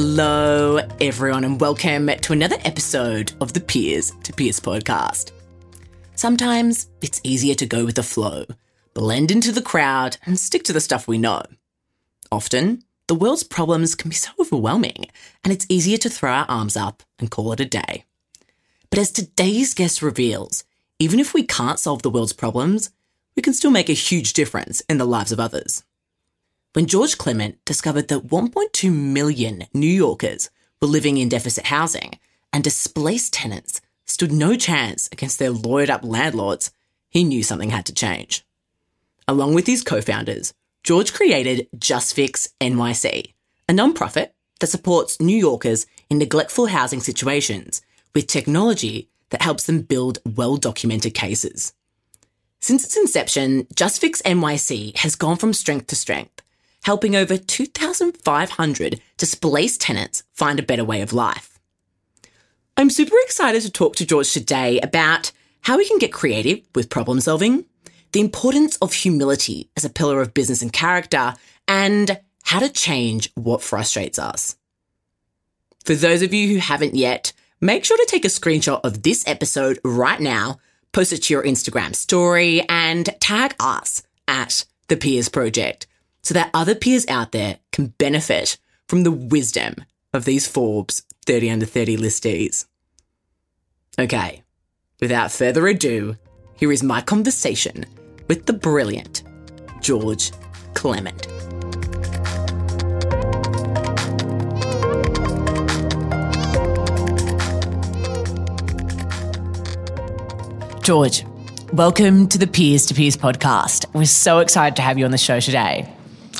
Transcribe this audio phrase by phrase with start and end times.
[0.00, 5.32] Hello, everyone, and welcome to another episode of the Peers to Peers podcast.
[6.14, 8.44] Sometimes it's easier to go with the flow,
[8.94, 11.42] blend into the crowd, and stick to the stuff we know.
[12.30, 15.06] Often, the world's problems can be so overwhelming,
[15.42, 18.04] and it's easier to throw our arms up and call it a day.
[18.90, 20.62] But as today's guest reveals,
[21.00, 22.90] even if we can't solve the world's problems,
[23.34, 25.82] we can still make a huge difference in the lives of others.
[26.74, 30.50] When George Clement discovered that 1.2 million New Yorkers
[30.82, 32.18] were living in deficit housing
[32.52, 36.70] and displaced tenants stood no chance against their lawyered up landlords,
[37.08, 38.46] he knew something had to change.
[39.26, 40.52] Along with his co founders,
[40.84, 43.32] George created Just Fix NYC,
[43.68, 44.30] a nonprofit
[44.60, 47.80] that supports New Yorkers in neglectful housing situations
[48.14, 51.72] with technology that helps them build well documented cases.
[52.60, 56.42] Since its inception, Just Fix NYC has gone from strength to strength,
[56.84, 61.58] helping over 2,500 displaced tenants find a better way of life.
[62.76, 66.90] I'm super excited to talk to George today about how we can get creative with
[66.90, 67.64] problem solving,
[68.12, 71.34] the importance of humility as a pillar of business and character,
[71.66, 74.56] and how to change what frustrates us.
[75.84, 79.26] For those of you who haven't yet, make sure to take a screenshot of this
[79.26, 80.60] episode right now,
[80.92, 85.87] post it to your Instagram story, and tag us at the Peers Project
[86.28, 89.74] so that other peers out there can benefit from the wisdom
[90.12, 92.66] of these Forbes 30 under 30 listees.
[93.98, 94.42] Okay,
[95.00, 96.16] without further ado,
[96.54, 97.86] here is my conversation
[98.28, 99.22] with the brilliant
[99.80, 100.32] George
[100.74, 101.26] Clement.
[110.82, 111.24] George,
[111.72, 113.86] welcome to the Peers to Peers podcast.
[113.94, 115.90] We're so excited to have you on the show today.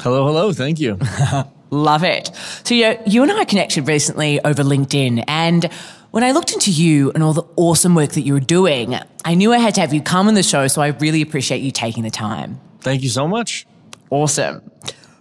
[0.00, 0.53] Hello, hello.
[0.53, 0.98] Thank you.
[1.70, 2.31] Love it.
[2.64, 5.64] So, you, know, you and I connected recently over LinkedIn, and
[6.12, 9.34] when I looked into you and all the awesome work that you were doing, I
[9.34, 10.69] knew I had to have you come on the show.
[10.69, 12.60] So, I really appreciate you taking the time.
[12.81, 13.66] Thank you so much.
[14.10, 14.62] Awesome.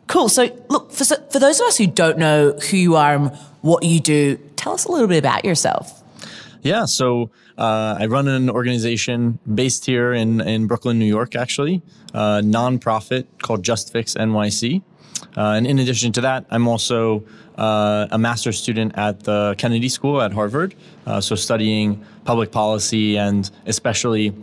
[0.06, 0.30] Cool.
[0.30, 3.84] So, look, for, for those of us who don't know who you are and what
[3.84, 6.04] you do, tell us a little bit about yourself.
[6.62, 6.86] Yeah.
[6.86, 11.82] So, uh, I run an organization based here in, in Brooklyn, New York, actually,
[12.14, 14.82] a nonprofit called Just Fix NYC.
[15.36, 17.24] Uh, and in addition to that, I'm also
[17.58, 20.76] uh, a master's student at the Kennedy School at Harvard.
[21.06, 24.34] Uh, so, studying public policy and especially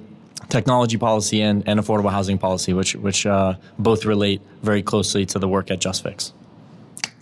[0.49, 5.39] technology policy and, and affordable housing policy, which, which uh, both relate very closely to
[5.39, 6.33] the work at Just Fix.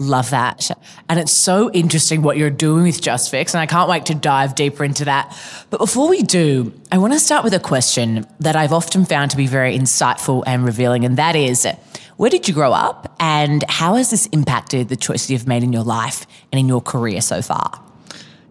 [0.02, 0.68] Love that.
[1.08, 4.16] And it's so interesting what you're doing with Just Fix, and I can't wait to
[4.16, 5.38] dive deeper into that.
[5.70, 9.30] But before we do, I want to start with a question that I've often found
[9.30, 11.68] to be very insightful and revealing, and that is
[12.16, 15.72] where did you grow up, and how has this impacted the choices you've made in
[15.72, 17.80] your life and in your career so far?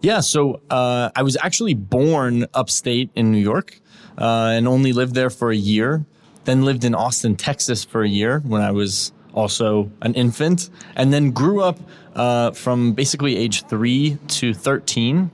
[0.00, 3.78] Yeah, so uh, I was actually born upstate in New York
[4.16, 6.06] uh, and only lived there for a year,
[6.44, 11.12] then lived in Austin, Texas for a year when I was also an infant, and
[11.12, 11.78] then grew up
[12.14, 15.30] uh, from basically age three to 13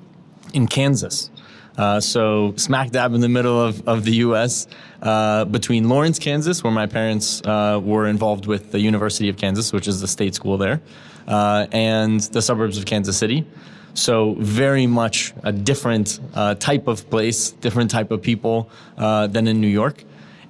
[0.55, 1.31] in Kansas.
[1.77, 4.67] Uh, so, smack dab in the middle of, of the US,
[5.01, 9.73] uh, between Lawrence, Kansas, where my parents uh, were involved with the University of Kansas,
[9.73, 10.81] which is the state school there,
[11.29, 13.47] uh, and the suburbs of Kansas City.
[13.95, 19.61] So, very much a different uh, type of place, different type of people than in
[19.61, 20.03] New York.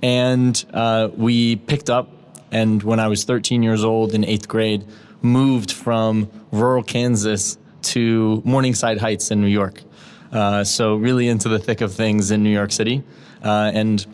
[0.02, 0.64] And
[1.14, 2.08] we picked up
[2.50, 4.84] and when I was 13 years old in eighth grade,
[5.22, 9.82] moved from rural Kansas to Morningside Heights in New York.
[10.32, 13.02] Uh, so really into the thick of things in New York City,
[13.42, 14.04] uh, and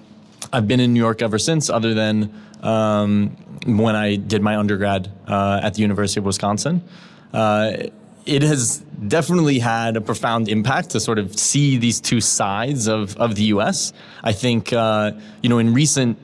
[0.52, 2.32] I've been in New York ever since, other than
[2.62, 3.30] um,
[3.66, 6.82] when I did my undergrad uh, at the University of Wisconsin.
[7.32, 7.88] Uh,
[8.26, 13.16] it has definitely had a profound impact to sort of see these two sides of,
[13.18, 13.92] of the U.S.
[14.22, 16.18] I think, uh, you know, in recent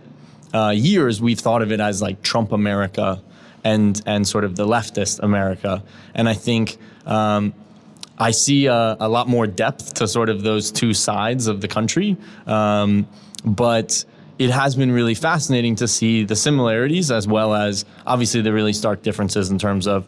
[0.53, 3.23] uh, years, we've thought of it as like Trump America
[3.65, 5.83] and, and sort of the leftist America.
[6.15, 7.55] And I think um,
[8.19, 11.69] I see a, a, lot more depth to sort of those two sides of the
[11.69, 12.17] country.
[12.47, 13.09] Um,
[13.45, 14.05] but
[14.39, 18.73] it has been really fascinating to see the similarities as well as obviously the really
[18.73, 20.07] stark differences in terms of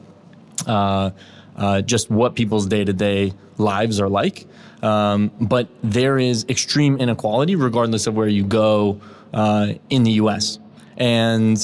[0.66, 1.10] uh,
[1.56, 4.46] uh, just what people's day to day lives are like.
[4.82, 9.00] Um, but there is extreme inequality regardless of where you go
[9.32, 10.58] uh, in the US.
[10.96, 11.58] And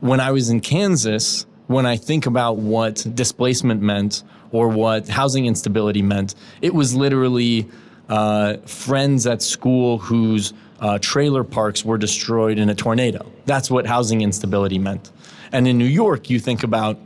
[0.00, 4.22] when I was in Kansas, when I think about what displacement meant
[4.52, 7.68] or what housing instability meant, it was literally
[8.08, 13.30] uh, friends at school whose uh, trailer parks were destroyed in a tornado.
[13.46, 15.10] That's what housing instability meant.
[15.52, 16.98] And in New York, you think about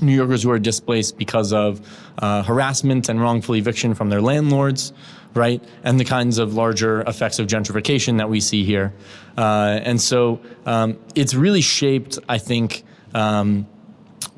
[0.00, 1.80] New Yorkers who are displaced because of
[2.18, 4.92] uh, harassment and wrongful eviction from their landlords,
[5.34, 5.62] right?
[5.84, 8.92] And the kinds of larger effects of gentrification that we see here.
[9.36, 12.84] Uh, and so um, it's really shaped, I think,
[13.14, 13.66] um,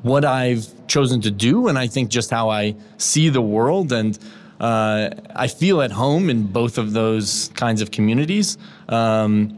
[0.01, 3.91] what I've chosen to do, and I think just how I see the world.
[3.91, 4.17] And
[4.59, 8.57] uh, I feel at home in both of those kinds of communities
[8.89, 9.57] um,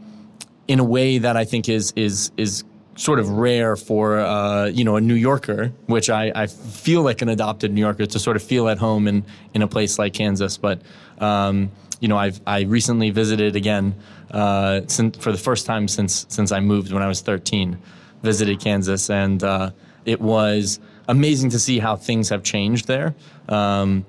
[0.68, 2.64] in a way that I think is is is
[2.96, 7.20] sort of rare for uh, you know a New Yorker, which I, I, feel like
[7.22, 9.24] an adopted New Yorker to sort of feel at home in
[9.54, 10.56] in a place like Kansas.
[10.56, 10.80] But
[11.18, 11.70] um,
[12.00, 13.94] you know, I've I recently visited again
[14.30, 17.78] uh, since, for the first time since since I moved when I was 13.
[18.22, 19.70] Visited Kansas, and uh,
[20.04, 23.14] it was amazing to see how things have changed there.
[23.48, 24.04] Um,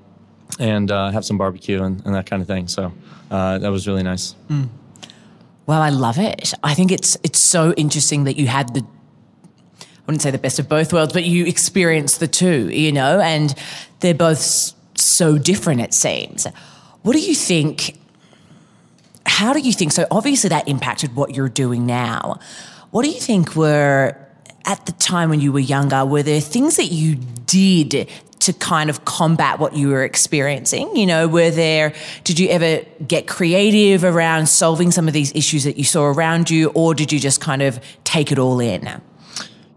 [0.59, 2.68] and uh, have some barbecue and, and, that kind of thing.
[2.68, 2.92] So
[3.30, 4.33] uh, that was really nice.
[4.50, 4.69] Mm.
[5.68, 6.53] Well, I love it.
[6.63, 8.86] I think it's it's so interesting that you had the
[9.81, 13.19] I wouldn't say the best of both worlds, but you experienced the two, you know,
[13.19, 13.53] and
[14.00, 16.48] they're both so different it seems.
[17.07, 17.98] What do you think
[19.25, 22.38] how do you think so obviously that impacted what you're doing now.
[22.92, 24.18] What do you think were
[24.65, 27.15] at the time when you were younger, were there things that you
[27.45, 28.09] did
[28.39, 30.94] to kind of combat what you were experiencing?
[30.98, 31.94] You know, were there,
[32.25, 36.50] did you ever get creative around solving some of these issues that you saw around
[36.50, 39.01] you, or did you just kind of take it all in?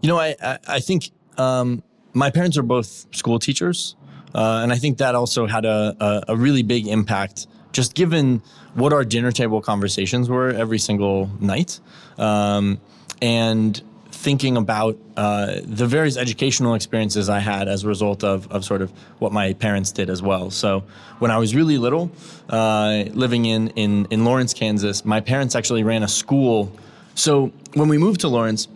[0.01, 0.35] You know, I,
[0.67, 1.81] I think um,
[2.13, 3.95] my parents are both school teachers.
[4.33, 8.41] Uh, and I think that also had a, a, a really big impact, just given
[8.73, 11.79] what our dinner table conversations were every single night.
[12.17, 12.79] Um,
[13.21, 13.81] and
[14.11, 18.83] thinking about uh, the various educational experiences I had as a result of, of sort
[18.83, 20.51] of what my parents did as well.
[20.51, 20.83] So
[21.17, 22.11] when I was really little,
[22.47, 26.71] uh, living in, in, in Lawrence, Kansas, my parents actually ran a school.
[27.15, 28.67] So when we moved to Lawrence,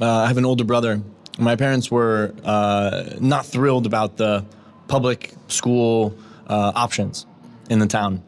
[0.00, 1.02] uh, I have an older brother.
[1.38, 4.44] My parents were uh, not thrilled about the
[4.92, 6.14] public school
[6.48, 7.24] uh, options
[7.70, 8.22] in the town.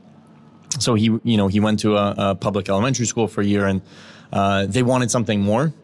[0.79, 3.67] So he, you know, he went to a, a public elementary school for a year,
[3.67, 3.83] and
[4.33, 5.75] uh, they wanted something more.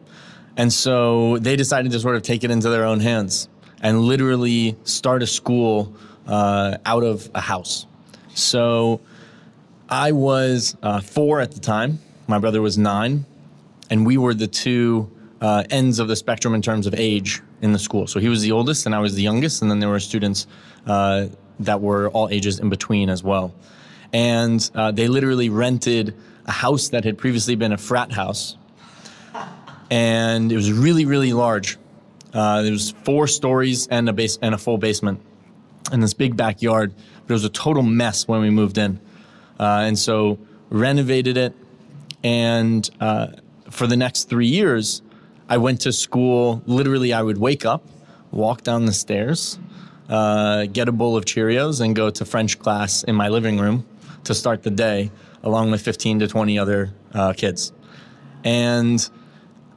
[0.57, 3.47] And so they decided to sort of take it into their own hands
[3.79, 5.93] and literally start a school
[6.25, 7.85] uh, out of a house.
[8.33, 9.01] So
[9.87, 11.99] I was uh, four at the time.
[12.25, 13.27] My brother was nine.
[13.91, 15.11] And we were the two
[15.41, 18.07] uh, ends of the spectrum in terms of age in the school.
[18.07, 19.61] So he was the oldest and I was the youngest.
[19.61, 20.47] And then there were students
[20.85, 21.27] uh,
[21.59, 23.53] that were all ages in between as well.
[24.13, 26.15] And uh, they literally rented
[26.45, 28.57] a house that had previously been a frat house
[29.91, 31.77] and it was really, really large.
[32.33, 35.19] Uh, there was four stories and a base and a full basement,
[35.91, 36.93] and this big backyard.
[37.27, 38.99] But it was a total mess when we moved in,
[39.59, 40.39] uh, and so
[40.69, 41.53] renovated it.
[42.23, 43.27] And uh,
[43.69, 45.01] for the next three years,
[45.51, 46.63] I went to school.
[46.65, 47.85] Literally, I would wake up,
[48.31, 49.59] walk down the stairs,
[50.07, 53.85] uh, get a bowl of Cheerios, and go to French class in my living room
[54.23, 55.11] to start the day,
[55.43, 57.73] along with 15 to 20 other uh, kids.
[58.45, 59.05] And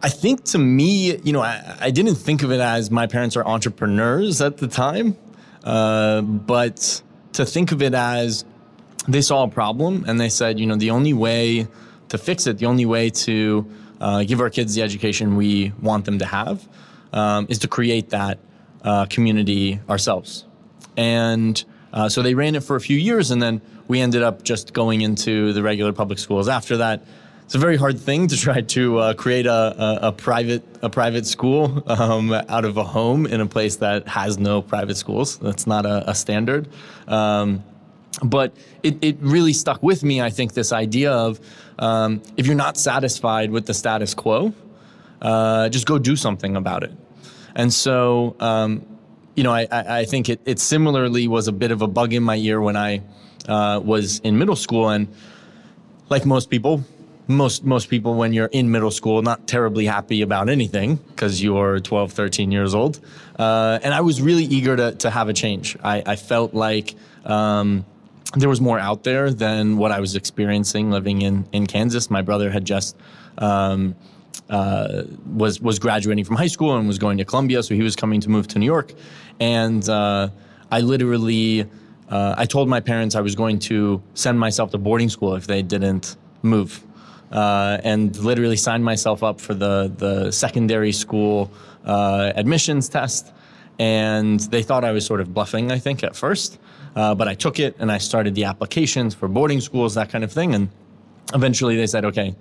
[0.00, 3.36] I think to me, you know, I, I, didn't think of it as my parents
[3.36, 5.16] are entrepreneurs at the time,
[5.64, 7.02] uh, but
[7.32, 8.44] to think of it as
[9.08, 11.66] they saw a problem and they said, you know, the only way
[12.10, 13.68] to fix it, the only way to
[14.00, 16.66] uh, give our kids the education we want them to have
[17.12, 18.38] um, is to create that
[18.82, 20.44] uh, community ourselves.
[20.96, 24.42] And uh, so they ran it for a few years and then we ended up
[24.42, 27.04] just going into the regular public schools after that
[27.44, 30.88] it's a very hard thing to try to uh, create a, a, a, private a
[30.88, 35.38] private school um, out of a home in a place that has no private schools.
[35.38, 36.68] That's not a, a standard.
[37.06, 37.62] Um,
[38.22, 40.20] but it, it really stuck with me.
[40.20, 41.40] I think this idea of
[41.78, 44.54] um, if you're not satisfied with the status quo,
[45.22, 46.92] uh, just go do something about it.
[47.54, 48.86] And so, um,
[49.34, 52.22] you know, I, I think it, it, similarly was a bit of a bug in
[52.22, 53.02] my ear when I
[53.48, 54.88] uh, was in middle school.
[54.90, 55.08] And
[56.08, 56.84] like most people,
[57.26, 61.80] most most people when you're in middle school not terribly happy about anything because you're
[61.80, 63.00] 12 13 years old
[63.38, 66.94] uh, and i was really eager to, to have a change i, I felt like
[67.24, 67.86] um,
[68.36, 72.22] there was more out there than what i was experiencing living in, in kansas my
[72.22, 72.96] brother had just
[73.38, 73.94] um,
[74.50, 75.02] uh,
[75.34, 78.20] was was graduating from high school and was going to columbia so he was coming
[78.20, 78.92] to move to new york
[79.40, 80.28] and uh,
[80.70, 81.66] i literally
[82.10, 85.46] uh, i told my parents i was going to send myself to boarding school if
[85.46, 86.84] they didn't move
[87.32, 91.50] uh, and literally signed myself up for the the secondary school
[91.84, 93.32] uh, admissions test.
[93.78, 96.58] And they thought I was sort of bluffing, I think, at first.
[96.94, 100.22] Uh, but I took it and I started the applications for boarding schools, that kind
[100.22, 100.54] of thing.
[100.54, 100.68] And
[101.34, 102.34] eventually they said, okay,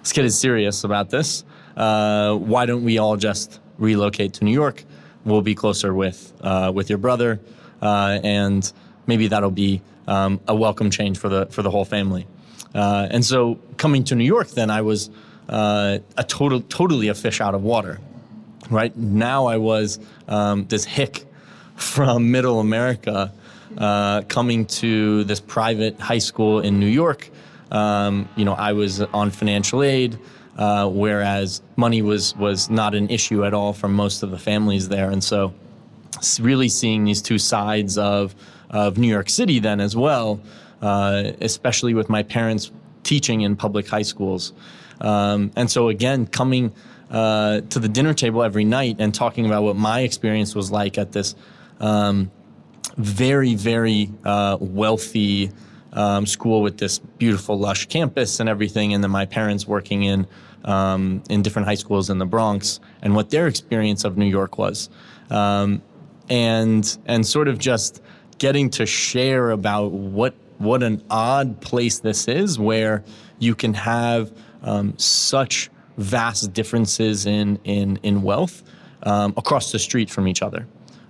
[0.00, 1.44] this kid is serious about this.
[1.76, 4.84] Uh, why don't we all just relocate to New York?
[5.24, 7.40] We'll be closer with uh, with your brother,
[7.82, 8.72] uh, and
[9.08, 12.26] maybe that'll be um, a welcome change for the for the whole family.
[12.74, 15.10] Uh, and so coming to New York, then I was
[15.48, 17.98] uh, a total, totally a fish out of water.
[18.70, 19.98] Right now, I was
[20.28, 21.24] um, this hick
[21.76, 23.32] from Middle America
[23.78, 27.30] uh, coming to this private high school in New York.
[27.70, 30.18] Um, you know, I was on financial aid,
[30.56, 34.88] uh, whereas money was was not an issue at all for most of the families
[34.88, 35.52] there, and so
[36.40, 38.34] really seeing these two sides of
[38.70, 40.40] of New York City then as well
[40.82, 42.70] uh, especially with my parents
[43.02, 44.52] teaching in public high schools.
[45.00, 46.72] Um, and so, again, coming
[47.10, 50.98] uh, to the dinner table every night and talking about what my experience was like
[50.98, 51.34] at this
[51.80, 52.30] um,
[52.96, 55.50] very, very uh, wealthy
[55.92, 60.26] um, school with this beautiful, lush campus and everything, and then my parents working in
[60.64, 64.58] um, in different high schools in the Bronx, and what their experience of New York
[64.58, 64.90] was,
[65.30, 65.80] um,
[66.28, 68.02] and and sort of just
[68.38, 73.04] getting to share about what what an odd place this is where
[73.38, 78.62] you can have um, such vast differences in, in, in wealth
[79.02, 80.66] um, across the street from each other,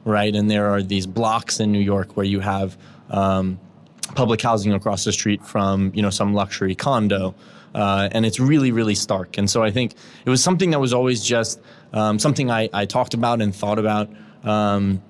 [0.06, 0.34] right?
[0.34, 2.78] And there are these blocks in New York where you have
[3.10, 3.60] um,
[4.14, 7.34] public housing across the street from, you know, some luxury condo.
[7.74, 9.36] Uh, and it's really, really stark.
[9.36, 9.92] And so I think
[10.24, 11.60] it was something that was always just
[11.92, 14.08] um, something I, I, talked about and thought about
[14.44, 15.02] um,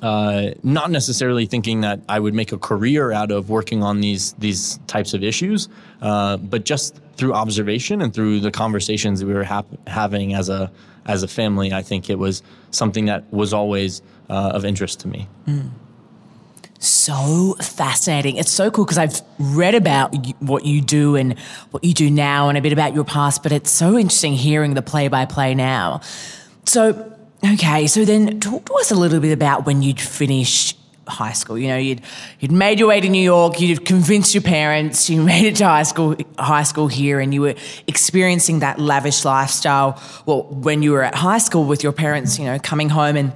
[0.00, 4.32] uh, not necessarily thinking that I would make a career out of working on these
[4.34, 5.68] these types of issues,
[6.00, 10.48] uh, but just through observation and through the conversations that we were hap- having as
[10.48, 10.72] a
[11.06, 15.08] as a family, I think it was something that was always uh, of interest to
[15.08, 15.28] me.
[15.46, 15.70] Mm.
[16.78, 18.36] So fascinating!
[18.36, 21.38] It's so cool because I've read about what you do and
[21.72, 23.42] what you do now, and a bit about your past.
[23.42, 26.00] But it's so interesting hearing the play by play now.
[26.64, 30.76] So Okay, so then talk to us a little bit about when you'd finished
[31.10, 31.58] high school.
[31.58, 32.00] You know, you'd
[32.38, 35.66] you'd made your way to New York, you'd convinced your parents, you made it to
[35.66, 37.54] high school high school here and you were
[37.86, 40.00] experiencing that lavish lifestyle.
[40.26, 43.32] Well, when you were at high school with your parents, you know, coming home and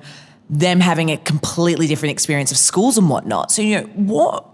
[0.50, 3.50] them having a completely different experience of schools and whatnot.
[3.50, 4.44] So, you know, what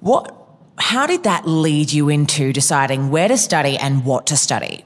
[0.00, 0.38] what
[0.78, 4.84] how did that lead you into deciding where to study and what to study?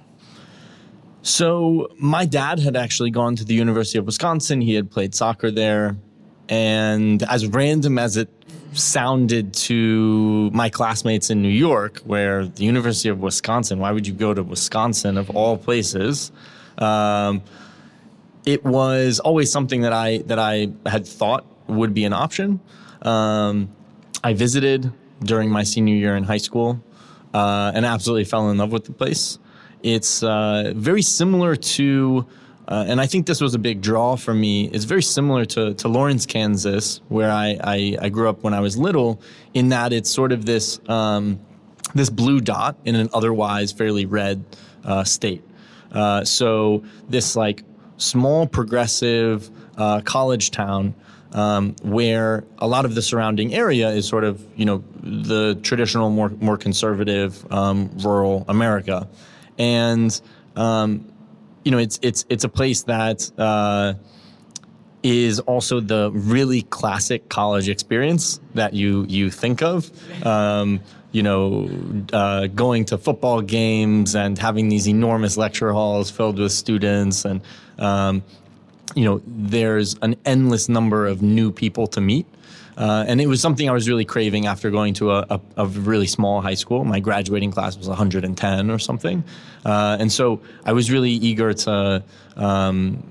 [1.23, 4.61] So my dad had actually gone to the University of Wisconsin.
[4.61, 5.97] He had played soccer there.
[6.49, 8.29] And as random as it
[8.73, 14.13] sounded to my classmates in New York, where the University of Wisconsin, why would you
[14.13, 16.31] go to Wisconsin of all places?
[16.79, 17.43] Um,
[18.45, 22.61] it was always something that I that I had thought would be an option.
[23.03, 23.75] Um,
[24.23, 26.81] I visited during my senior year in high school
[27.35, 29.39] uh, and absolutely fell in love with the place.
[29.83, 32.27] It's uh, very similar to,
[32.69, 34.67] uh, and I think this was a big draw for me.
[34.67, 38.61] It's very similar to, to Lawrence, Kansas, where I, I, I grew up when I
[38.61, 39.21] was little,
[39.55, 41.41] in that it's sort of this, um,
[41.95, 44.45] this blue dot in an otherwise fairly red
[44.85, 45.45] uh, state.
[45.93, 47.63] Uh, so this like
[47.97, 50.95] small progressive uh, college town
[51.33, 56.11] um, where a lot of the surrounding area is sort of you know the traditional
[56.11, 59.09] more more conservative um, rural America
[59.59, 60.21] and
[60.57, 61.07] um,
[61.67, 63.95] you know it's it's it's a place that uh,
[65.03, 69.91] is also the really classic college experience that you you think of.
[70.25, 70.81] Um,
[71.11, 71.69] you know,
[72.13, 77.41] uh, going to football games and having these enormous lecture halls filled with students, and
[77.79, 78.23] um,
[78.95, 82.27] you know, there's an endless number of new people to meet.
[82.77, 85.67] Uh, and it was something I was really craving after going to a, a, a,
[85.67, 86.85] really small high school.
[86.85, 89.25] My graduating class was 110 or something.
[89.65, 92.05] Uh, and so I was really eager to
[92.37, 93.03] um,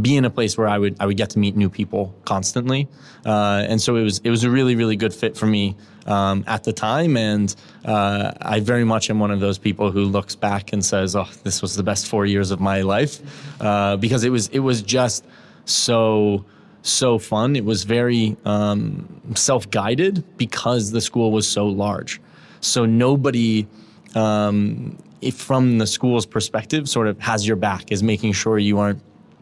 [0.00, 2.88] be in a place where I would I would get to meet new people constantly,
[3.26, 5.76] uh, and so it was it was a really really good fit for me
[6.06, 7.54] um, at the time, and
[7.84, 11.28] uh, I very much am one of those people who looks back and says, "Oh,
[11.42, 13.20] this was the best four years of my life,"
[13.60, 15.26] uh, because it was it was just
[15.64, 16.44] so
[16.82, 17.56] so fun.
[17.56, 22.20] It was very um, self guided because the school was so large,
[22.60, 23.66] so nobody.
[24.14, 24.98] Um,
[25.30, 29.00] from the school's perspective, sort of has your back, is making sure you aren't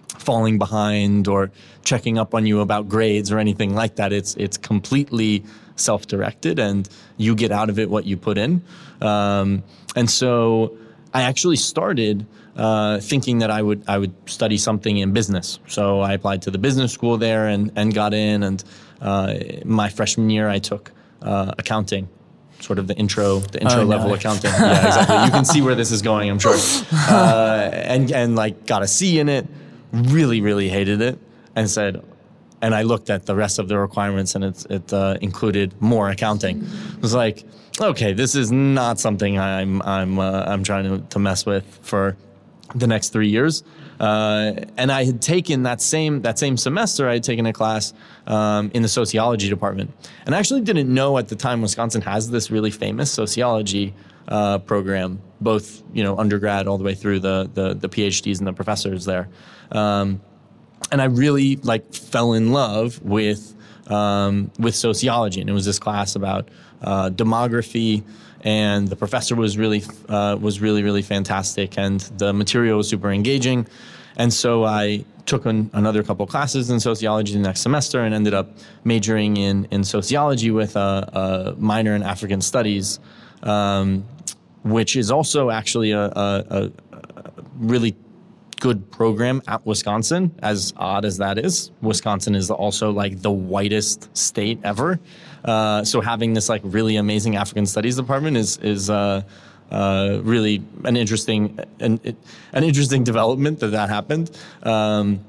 [0.09, 1.51] falling behind or
[1.85, 4.13] checking up on you about grades or anything like that.
[4.13, 5.43] It's it's completely
[5.77, 8.63] self-directed, and you get out of it what you put in.
[9.01, 9.63] Um,
[9.97, 10.77] and so,
[11.15, 12.27] I actually started
[12.61, 15.59] uh, thinking that I would I would study something in business.
[15.67, 18.43] So I applied to the business school there and and got in.
[18.43, 18.63] And
[19.01, 22.09] uh, my freshman year, I took uh, accounting
[22.61, 24.15] sort of the intro, the intro oh, level no.
[24.15, 24.51] accounting.
[24.61, 25.25] Yeah, exactly.
[25.25, 26.59] you can see where this is going, I'm sure.
[26.93, 29.47] Uh, and and like got a C in it
[29.93, 31.19] really, really hated it
[31.57, 32.05] and said,
[32.63, 36.11] and I looked at the rest of the requirements and it, it uh, included more
[36.11, 36.63] accounting.
[36.63, 37.45] It was like,
[37.81, 42.17] okay, this is not something I'm, I'm, uh, I'm trying to, to mess with for
[42.75, 43.63] the next three years.
[43.99, 47.09] Uh, and I had taken that same that same semester.
[47.09, 47.93] I had taken a class
[48.27, 49.93] um, in the sociology department,
[50.25, 53.95] and I actually didn't know at the time Wisconsin has this really famous sociology
[54.29, 58.47] uh, program, both you know undergrad all the way through the the, the PhDs and
[58.47, 59.29] the professors there.
[59.71, 60.23] Um,
[60.91, 63.55] and I really like fell in love with
[63.89, 66.49] um, with sociology, and it was this class about
[66.83, 68.03] uh, demography,
[68.43, 73.11] and the professor was really uh, was really really fantastic, and the material was super
[73.11, 73.67] engaging,
[74.17, 78.35] and so I took an, another couple classes in sociology the next semester, and ended
[78.35, 78.51] up
[78.85, 83.01] majoring in in sociology with a, a minor in African studies,
[83.43, 84.05] um,
[84.65, 86.71] which is also actually a, a, a
[87.59, 87.97] really
[88.61, 91.71] good program at Wisconsin, as odd as that is.
[91.81, 95.01] Wisconsin is also like the whitest state ever.
[95.45, 99.23] Uh, so having this like really amazing African studies department is is uh,
[99.71, 102.01] uh, really an interesting an,
[102.53, 104.31] an interesting development that that happened.
[104.63, 105.25] Um,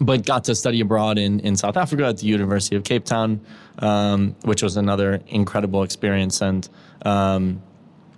[0.00, 3.40] but got to study abroad in, in South Africa at the University of Cape Town,
[3.78, 6.68] um, which was another incredible experience and
[7.04, 7.62] um,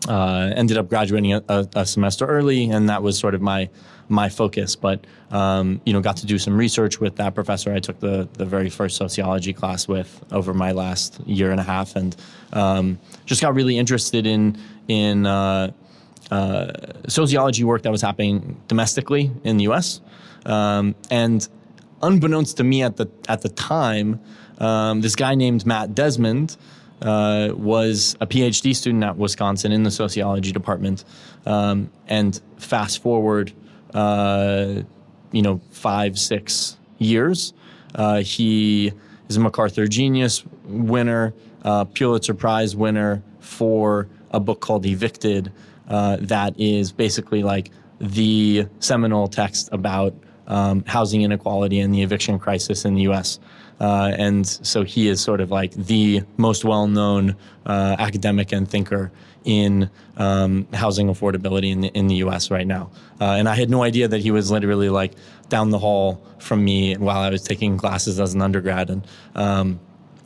[0.09, 3.69] uh, ended up graduating a, a, semester early, and that was sort of my
[4.09, 4.77] my focus.
[4.77, 7.73] But um, you know, got to do some research with that professor.
[7.73, 11.65] I took the the very first sociology class with over my last year and a
[11.65, 12.15] half, and
[12.53, 15.73] um, just got really interested in in uh,
[16.31, 16.73] uh,
[17.09, 20.01] sociology work that was happening domestically in the U.S.
[20.47, 21.47] Um, and
[22.03, 24.21] unbeknownst to me at the at the time,
[24.59, 26.57] um, this guy named Matt Desmond.
[27.03, 31.05] Uh, was a PhD student at Wisconsin in the sociology department.
[31.45, 33.53] Um, and fast forward
[33.95, 34.83] uh,
[35.33, 37.55] you know, five, six years.
[37.95, 38.93] Uh, he
[39.29, 41.33] is a MacArthur Genius winner,
[41.65, 45.53] uh, Pulitzer Prize winner for a book called Evicted,
[45.89, 50.15] uh, that is basically like the seminal text about
[50.47, 53.39] um, housing inequality and the eviction crisis in the U.S.
[53.81, 59.11] Uh, and so he is sort of like the most well-known uh, academic and thinker
[59.45, 62.51] in um, housing affordability in the, in the U.S.
[62.51, 62.91] right now.
[63.21, 65.13] Uh, and I had no idea that he was literally like
[65.49, 68.91] down the hall from me while I was taking classes as an undergrad.
[68.91, 69.81] And um,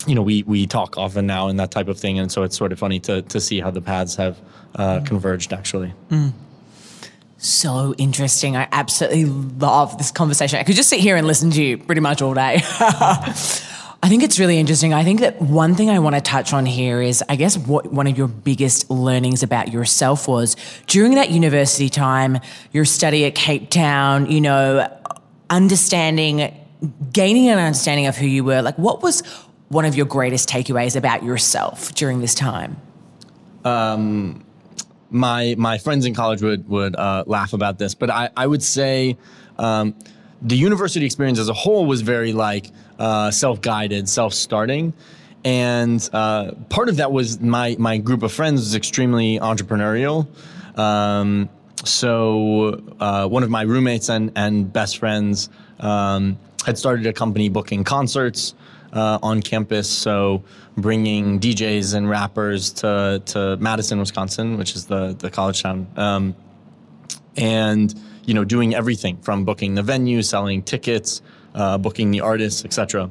[0.06, 2.18] you know, we we talk often now and that type of thing.
[2.18, 4.38] And so it's sort of funny to to see how the paths have
[4.76, 5.92] uh, converged actually.
[6.10, 6.32] Mm.
[7.38, 8.56] So interesting.
[8.56, 10.58] I absolutely love this conversation.
[10.58, 12.60] I could just sit here and listen to you pretty much all day.
[14.00, 14.92] I think it's really interesting.
[14.92, 17.92] I think that one thing I want to touch on here is, I guess, what
[17.92, 22.38] one of your biggest learnings about yourself was during that university time,
[22.72, 24.88] your study at Cape Town, you know,
[25.50, 26.54] understanding,
[27.12, 28.62] gaining an understanding of who you were.
[28.62, 29.20] Like, what was
[29.68, 32.80] one of your greatest takeaways about yourself during this time?
[33.64, 34.44] Um,
[35.10, 38.62] my my friends in college would would uh, laugh about this, but I, I would
[38.62, 39.16] say
[39.58, 39.94] um,
[40.42, 44.92] the university experience as a whole was very like uh, self-guided, self-starting.
[45.44, 50.26] And uh, part of that was my my group of friends was extremely entrepreneurial.
[50.78, 51.48] Um,
[51.84, 55.48] so uh, one of my roommates and and best friends
[55.80, 58.54] um, had started a company booking concerts
[58.92, 59.88] uh, on campus.
[59.88, 60.44] So
[60.76, 66.36] bringing DJs and rappers to to Madison, Wisconsin, which is the the college town, um,
[67.36, 71.22] and you know doing everything from booking the venue, selling tickets
[71.54, 73.10] uh, booking the artists, etc.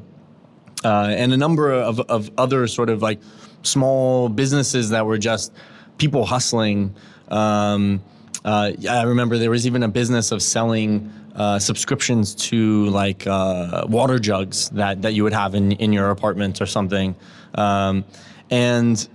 [0.83, 3.19] uh, and a number of, of other sort of like
[3.63, 5.53] small businesses that were just
[5.97, 6.95] people hustling.
[7.27, 8.01] Um,
[8.45, 13.85] uh, I remember there was even a business of selling uh, subscriptions to like uh,
[13.87, 17.15] water jugs that, that you would have in, in your apartment or something.
[17.55, 18.03] Um,
[18.49, 19.07] and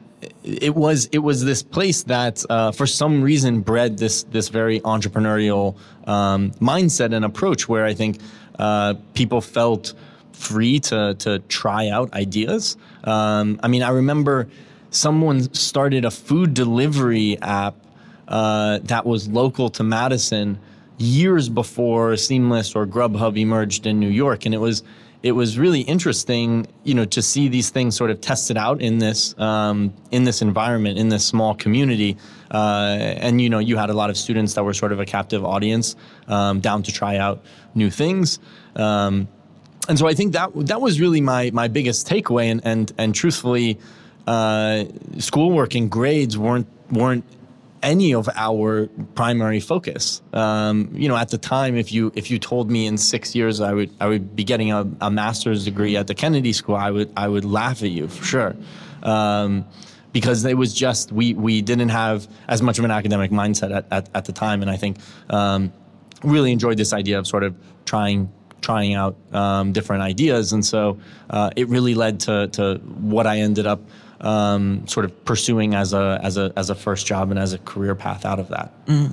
[0.44, 4.78] it was it was this place that uh, for some reason bred this this very
[4.80, 8.20] entrepreneurial um, mindset and approach where I think
[8.56, 9.94] uh, people felt
[10.32, 12.76] free to to try out ideas.
[13.02, 14.48] Um, I mean, I remember
[14.90, 17.74] someone started a food delivery app
[18.28, 20.58] uh, that was local to Madison
[21.02, 24.82] years before Seamless or Grubhub emerged in New York, and it was
[25.22, 28.98] it was really interesting, you know, to see these things sort of tested out in
[28.98, 32.16] this um, in this environment, in this small community.
[32.50, 35.06] Uh, and you know, you had a lot of students that were sort of a
[35.06, 35.96] captive audience,
[36.28, 38.38] um, down to try out new things.
[38.76, 39.28] Um,
[39.88, 42.50] and so I think that that was really my my biggest takeaway.
[42.50, 43.78] And and and truthfully,
[44.26, 44.84] uh,
[45.18, 47.24] schoolwork and grades weren't weren't
[47.82, 50.22] any of our primary focus.
[50.32, 53.60] Um, you know, at the time, if you if you told me in six years
[53.60, 56.90] I would I would be getting a, a master's degree at the Kennedy School, I
[56.90, 58.56] would I would laugh at you for sure.
[59.02, 59.66] Um,
[60.12, 63.86] because it was just we we didn't have as much of an academic mindset at,
[63.90, 64.98] at, at the time, and I think
[65.30, 65.72] um,
[66.22, 70.98] really enjoyed this idea of sort of trying trying out um, different ideas, and so
[71.30, 73.80] uh, it really led to to what I ended up
[74.22, 77.58] um, sort of pursuing as a as a as a first job and as a
[77.58, 78.72] career path out of that.
[78.86, 79.12] Mm.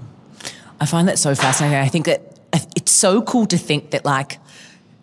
[0.80, 1.78] I find that so fascinating.
[1.78, 2.40] I think that
[2.76, 4.40] it's so cool to think that like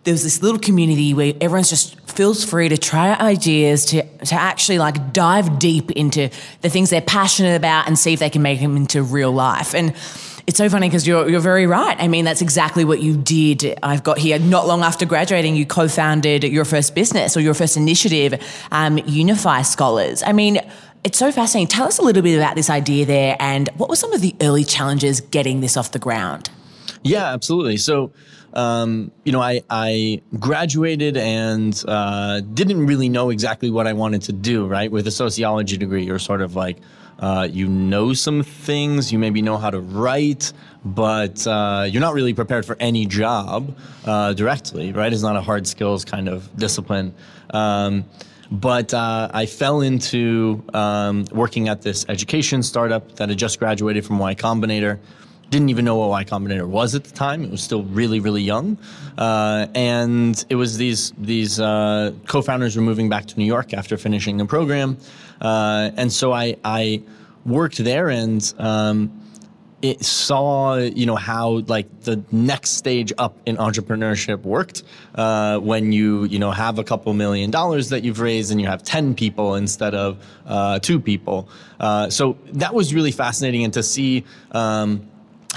[0.03, 4.79] there's this little community where everyone's just feels free to try ideas to to actually
[4.79, 6.29] like dive deep into
[6.61, 9.75] the things they're passionate about and see if they can make them into real life
[9.75, 9.93] and
[10.47, 11.97] it's so funny because you're, you're very right.
[11.99, 13.77] I mean, that's exactly what you did.
[13.83, 17.53] I've got here not long after graduating, you co founded your first business or your
[17.53, 20.23] first initiative, um, Unify Scholars.
[20.23, 20.59] I mean,
[21.03, 21.67] it's so fascinating.
[21.67, 24.33] Tell us a little bit about this idea there and what were some of the
[24.41, 26.49] early challenges getting this off the ground?
[27.03, 27.75] Yeah, absolutely.
[27.75, 28.13] So,
[28.53, 34.21] um, you know, I, I graduated and uh, didn't really know exactly what I wanted
[34.23, 34.89] to do, right?
[34.89, 36.77] With a sociology degree, you're sort of like,
[37.19, 40.53] uh, you know some things, you maybe know how to write,
[40.85, 43.75] but uh, you're not really prepared for any job
[44.05, 45.11] uh, directly, right?
[45.11, 47.13] It's not a hard skills kind of discipline.
[47.49, 48.05] Um,
[48.49, 54.05] but uh, I fell into um, working at this education startup that had just graduated
[54.05, 54.99] from Y Combinator.
[55.49, 57.43] Didn't even know what Y Combinator was at the time.
[57.43, 58.77] It was still really, really young,
[59.17, 63.97] uh, and it was these these uh, co-founders were moving back to New York after
[63.97, 64.97] finishing the program,
[65.39, 67.01] uh, and so I, I
[67.45, 69.09] worked there and um,
[69.81, 74.83] it saw you know how like the next stage up in entrepreneurship worked
[75.15, 78.67] uh, when you you know have a couple million dollars that you've raised and you
[78.67, 81.47] have 10 people instead of uh, two people.
[81.79, 83.63] Uh, so that was really fascinating.
[83.63, 85.07] And to see um,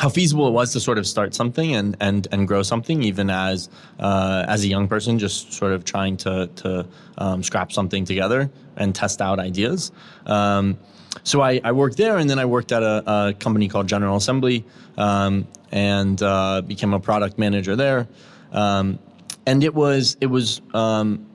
[0.01, 3.29] how feasible it was to sort of start something and and and grow something even
[3.29, 6.87] as uh, as a young person just sort of trying to to
[7.19, 9.93] um, scrap something together and test out ideas.
[10.25, 10.79] Um,
[11.23, 14.17] so I, I, worked there and then I worked at a, a company called General
[14.17, 14.65] Assembly
[14.97, 18.09] um, and uh, became a product manager there.
[18.53, 18.99] Um,
[19.45, 21.27] and it was it was um,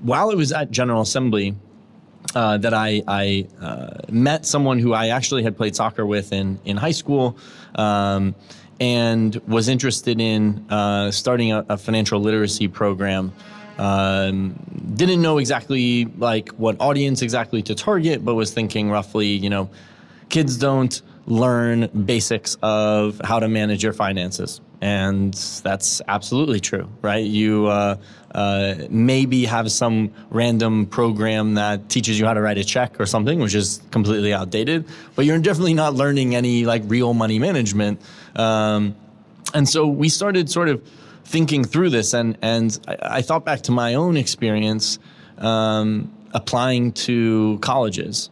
[0.00, 1.54] while I was at General Assembly
[2.34, 6.60] uh, that I, I uh, met someone who I actually had played soccer with in,
[6.64, 7.36] in high school
[7.74, 8.34] um,
[8.78, 13.32] and was interested in uh, starting a, a, financial literacy program.
[13.78, 14.54] Um,
[14.94, 19.70] didn't know exactly like what audience exactly to target, but was thinking roughly, you know,
[20.28, 27.24] kids don't learn basics of how to manage your finances and that's absolutely true, right?
[27.24, 27.68] You
[28.34, 33.06] uh, maybe have some random program that teaches you how to write a check or
[33.06, 34.84] something, which is completely outdated,
[35.16, 38.00] but you're definitely not learning any like real money management.
[38.36, 38.94] Um,
[39.52, 40.82] and so we started sort of
[41.24, 44.98] thinking through this, and and I, I thought back to my own experience
[45.38, 48.30] um, applying to colleges,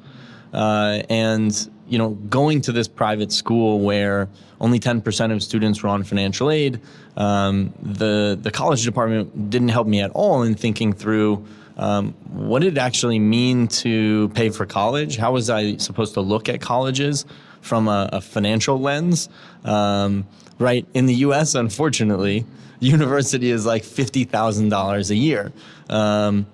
[0.53, 4.29] uh, and you know, going to this private school where
[4.61, 6.81] only 10% of students were on financial aid,
[7.17, 11.47] um, the, the college department didn't help me at all in thinking through
[11.79, 15.17] um, what did it actually mean to pay for college?
[15.17, 17.25] How was I supposed to look at colleges
[17.61, 19.29] from a, a financial lens?
[19.65, 20.27] Um,
[20.59, 22.45] right, in the US, unfortunately,
[22.81, 25.53] university is like $50,000 a year.
[25.89, 26.47] Um,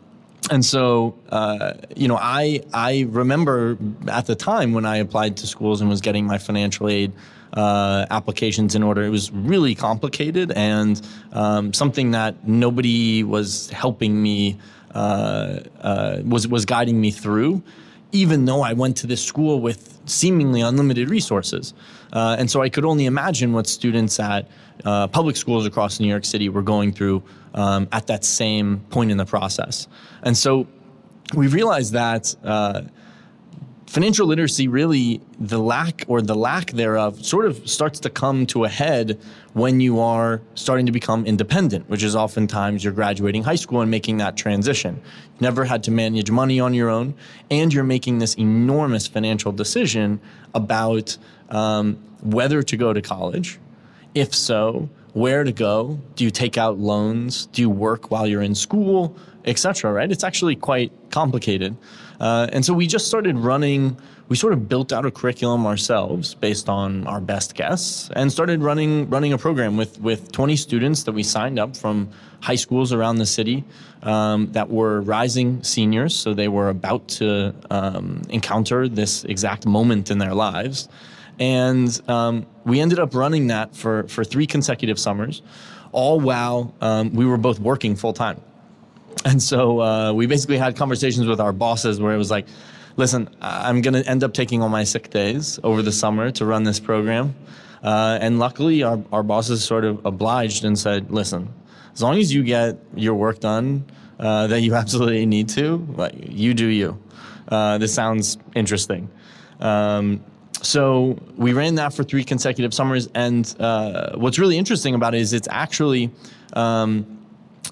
[0.50, 3.76] and so uh, you know i i remember
[4.09, 7.12] at the time when i applied to schools and was getting my financial aid
[7.54, 11.00] uh, applications in order it was really complicated and
[11.33, 14.59] um, something that nobody was helping me
[14.94, 17.61] uh, uh, was was guiding me through,
[18.12, 21.74] even though I went to this school with seemingly unlimited resources.
[22.12, 24.48] Uh, and so I could only imagine what students at
[24.84, 27.22] uh, public schools across New York City were going through
[27.54, 29.88] um, at that same point in the process.
[30.22, 30.66] And so
[31.34, 32.82] we realized that uh,
[33.87, 38.64] financial literacy really the lack or the lack thereof sort of starts to come to
[38.64, 39.20] a head
[39.52, 43.90] when you are starting to become independent which is oftentimes you're graduating high school and
[43.90, 45.00] making that transition
[45.32, 47.14] you've never had to manage money on your own
[47.50, 50.20] and you're making this enormous financial decision
[50.54, 51.16] about
[51.50, 53.60] um, whether to go to college
[54.14, 56.00] if so where to go?
[56.16, 57.46] Do you take out loans?
[57.46, 59.16] Do you work while you're in school?
[59.46, 60.11] Etc right?
[60.11, 61.77] It's actually quite complicated.
[62.18, 63.96] Uh, and so we just started running,
[64.29, 68.62] we sort of built out a curriculum ourselves based on our best guess and started
[68.62, 72.09] running, running a program with, with 20 students that we signed up from
[72.40, 73.64] high schools around the city
[74.03, 76.14] um, that were rising seniors.
[76.14, 80.88] So they were about to um, encounter this exact moment in their lives.
[81.38, 85.42] And um, we ended up running that for, for three consecutive summers,
[85.92, 88.40] all while um, we were both working full time.
[89.24, 92.46] And so uh, we basically had conversations with our bosses where it was like,
[92.96, 96.44] listen, I'm going to end up taking all my sick days over the summer to
[96.44, 97.35] run this program.
[97.83, 101.53] Uh, and luckily, our, our bosses sort of obliged and said, listen,
[101.92, 103.85] as long as you get your work done
[104.18, 106.98] uh, that you absolutely need to, like, you do you.
[107.48, 109.11] Uh, this sounds interesting.
[109.61, 110.24] Um,
[110.62, 113.09] so we ran that for three consecutive summers.
[113.14, 116.11] And uh, what's really interesting about it is it's actually
[116.55, 117.14] um,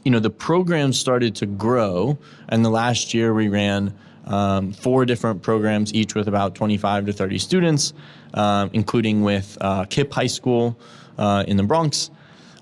[0.05, 2.19] you know, the program started to grow,
[2.49, 3.95] and the last year we ran
[4.27, 7.93] um, four different programs, each with about 25 to 30 students,
[8.35, 10.77] um, including with uh, KIPP High School
[11.19, 12.11] uh, in the Bronx.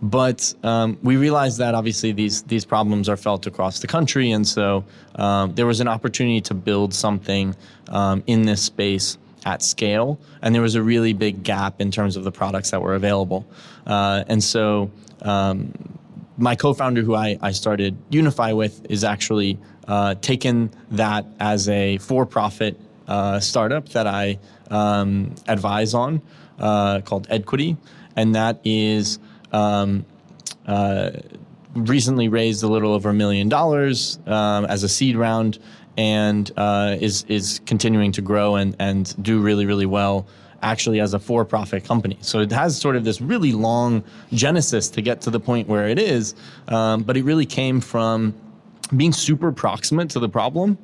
[0.02, 4.48] But um, we realized that obviously these these problems are felt across the country, and
[4.48, 4.82] so
[5.16, 7.54] um, there was an opportunity to build something
[7.88, 12.16] um, in this space at scale, and there was a really big gap in terms
[12.16, 13.46] of the products that were available,
[13.86, 14.90] uh, and so
[15.22, 15.72] um,
[16.36, 21.98] my co-founder who I, I started Unify with is actually uh, taken that as a
[21.98, 24.38] for-profit uh, startup that I
[24.70, 26.22] um, advise on
[26.58, 27.76] uh, called Edquity,
[28.16, 29.18] and that is
[29.52, 30.06] um,
[30.66, 31.10] uh,
[31.74, 35.58] recently raised a little over a million dollars um, as a seed round,
[36.00, 40.26] and uh, is is continuing to grow and and do really really well
[40.62, 42.16] actually as a for profit company.
[42.20, 45.88] So it has sort of this really long genesis to get to the point where
[45.88, 46.34] it is,
[46.68, 48.34] um, but it really came from
[48.96, 50.78] being super proximate to the problem.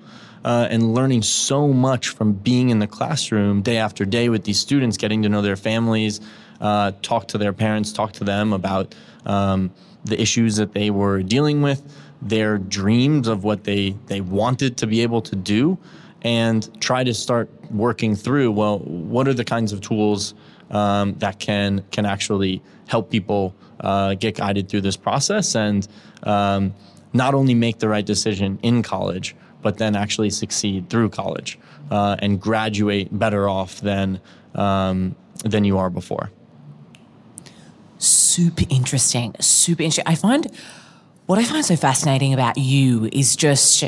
[0.44, 4.61] Uh, and learning so much from being in the classroom day after day with these
[4.61, 6.20] students, getting to know their families,
[6.61, 9.72] uh, talk to their parents, talk to them about um,
[10.05, 11.83] the issues that they were dealing with,
[12.22, 15.79] their dreams of what they, they wanted to be able to do,
[16.22, 20.35] and try to start working through well what are the kinds of tools
[20.70, 25.88] um, that can can actually help people uh, get guided through this process and
[26.24, 26.74] um,
[27.12, 31.59] not only make the right decision in college but then actually succeed through college
[31.90, 34.20] uh, and graduate better off than
[34.55, 36.31] um, than you are before.
[37.98, 39.35] Super interesting.
[39.40, 40.46] Super interesting i find
[41.26, 43.84] what i find so fascinating about you is just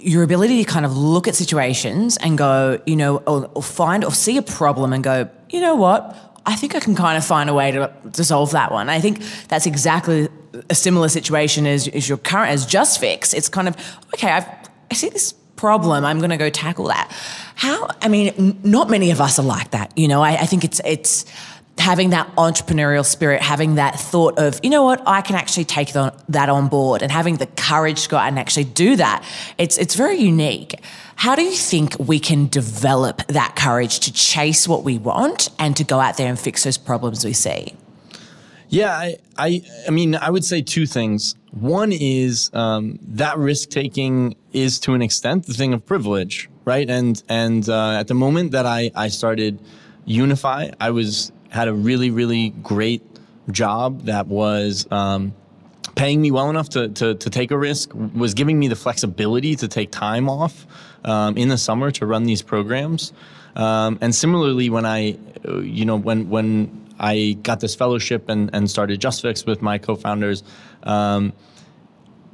[0.00, 4.04] your ability to kind of look at situations and go, you know, or, or, find
[4.04, 6.16] or see a problem and go, you know what?
[6.46, 8.88] I think I can kind of find a way to, to solve that one.
[8.88, 10.28] I think that's exactly
[10.70, 13.34] a similar situation as, as your current, as JustFix.
[13.34, 13.76] It's kind of,
[14.14, 14.46] okay, I've,
[14.90, 16.04] I see this problem.
[16.04, 17.12] I'm going to go tackle that.
[17.56, 19.96] How, I mean, n- not many of us are like that.
[19.98, 21.24] You know, I, I think it's, it's,
[21.78, 25.92] having that entrepreneurial spirit, having that thought of, you know what, I can actually take
[25.92, 29.24] that on board and having the courage to go out and actually do that.
[29.58, 30.74] It's, it's very unique.
[31.16, 35.76] How do you think we can develop that courage to chase what we want and
[35.76, 37.74] to go out there and fix those problems we see?
[38.68, 41.34] Yeah, I, I, I mean, I would say two things.
[41.52, 46.88] One is um, that risk taking is to an extent the thing of privilege, right?
[46.88, 49.60] And and uh, at the moment that I I started
[50.04, 53.02] Unify, I was had a really, really great
[53.50, 55.34] job that was um,
[55.94, 59.56] paying me well enough to, to, to, take a risk, was giving me the flexibility
[59.56, 60.66] to take time off
[61.04, 63.12] um, in the summer to run these programs.
[63.56, 68.70] Um, and similarly, when I, you know, when, when I got this fellowship and, and
[68.70, 70.42] started JustFix with my co-founders,
[70.82, 71.32] um,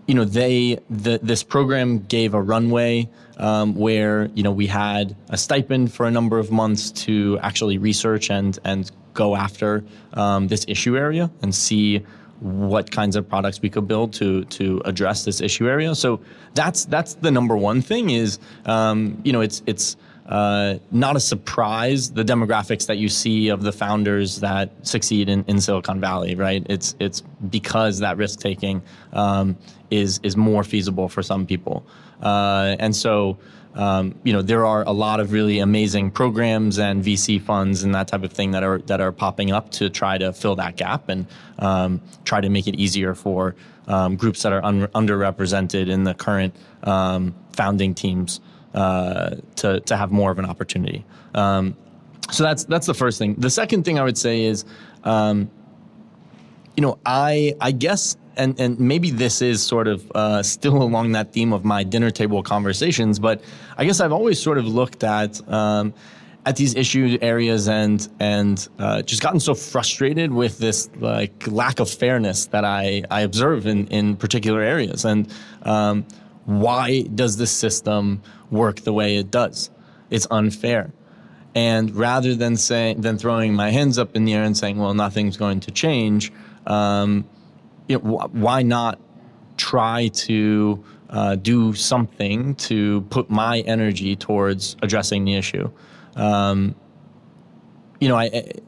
[0.07, 5.17] you know, they the, this program gave a runway um, where you know we had
[5.31, 10.49] a stipend for a number of months to actually research and and go after um,
[10.49, 12.05] this issue area and see
[12.41, 15.95] what kinds of products we could build to to address this issue area.
[15.95, 16.21] So
[16.55, 21.21] that's that's the number one thing is um, you know it's it's uh, not a
[21.21, 26.35] surprise the demographics that you see of the founders that succeed in, in Silicon Valley,
[26.35, 26.65] right?
[26.69, 28.83] It's it's because that risk taking
[29.13, 29.57] um,
[29.91, 31.87] is is more feasible for some people,
[32.23, 33.39] uh, and so.
[33.77, 37.93] Um, you know there are a lot of really amazing programs and VC funds and
[37.93, 40.77] that type of thing that are that are popping up to try to fill that
[40.77, 41.27] gap and
[41.59, 43.57] um, try to make it easier for
[43.89, 48.41] um, groups that are un- underrepresented in the current um, founding teams
[48.75, 51.05] uh, to to have more of an opportunity.
[51.35, 51.77] Um,
[52.31, 53.35] so that's that's the first thing.
[53.35, 54.65] The second thing I would say is,
[55.05, 55.51] um,
[56.77, 58.17] you know, I I guess.
[58.37, 62.11] And, and maybe this is sort of uh, still along that theme of my dinner
[62.11, 63.41] table conversations, but
[63.79, 65.95] I guess I've always sort of looked at um,
[66.47, 71.81] at these issue areas and and uh, just gotten so frustrated with this like lack
[71.81, 75.33] of fairness that I, I observe in, in particular areas and
[75.63, 76.05] um,
[76.45, 78.23] why does this system
[78.55, 79.71] work the way it does.
[80.11, 80.93] It's unfair.
[81.55, 84.95] And rather than saying than throwing my hands up in the air and saying, "Well,
[84.95, 86.33] nothing's going to change,"
[86.67, 87.25] um,
[87.87, 88.99] you know, wh- why not
[89.57, 95.71] try to uh, do something to put my energy towards addressing the issue?
[96.17, 96.75] Um,
[98.01, 98.25] you know, I,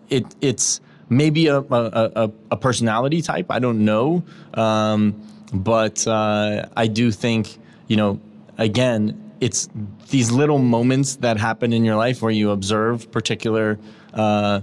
[0.08, 3.46] it it's maybe a, a, a, personality type.
[3.50, 5.20] I don't know, um,
[5.52, 8.20] but uh, I do think you know,
[8.58, 9.68] again, it's
[10.08, 13.78] these little moments that happen in your life where you observe particular
[14.14, 14.60] uh,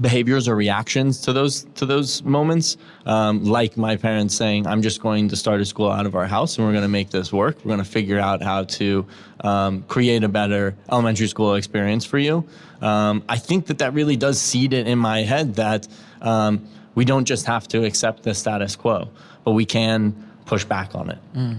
[0.00, 2.76] behaviors or reactions to those to those moments.
[3.06, 6.26] Um, like my parents saying, "I'm just going to start a school out of our
[6.26, 7.56] house, and we're going to make this work.
[7.58, 9.06] We're going to figure out how to
[9.40, 12.44] um, create a better elementary school experience for you."
[12.80, 15.88] Um, I think that that really does seed it in my head that
[16.20, 19.08] um, we don't just have to accept the status quo,
[19.44, 21.18] but we can push back on it.
[21.34, 21.58] Mm.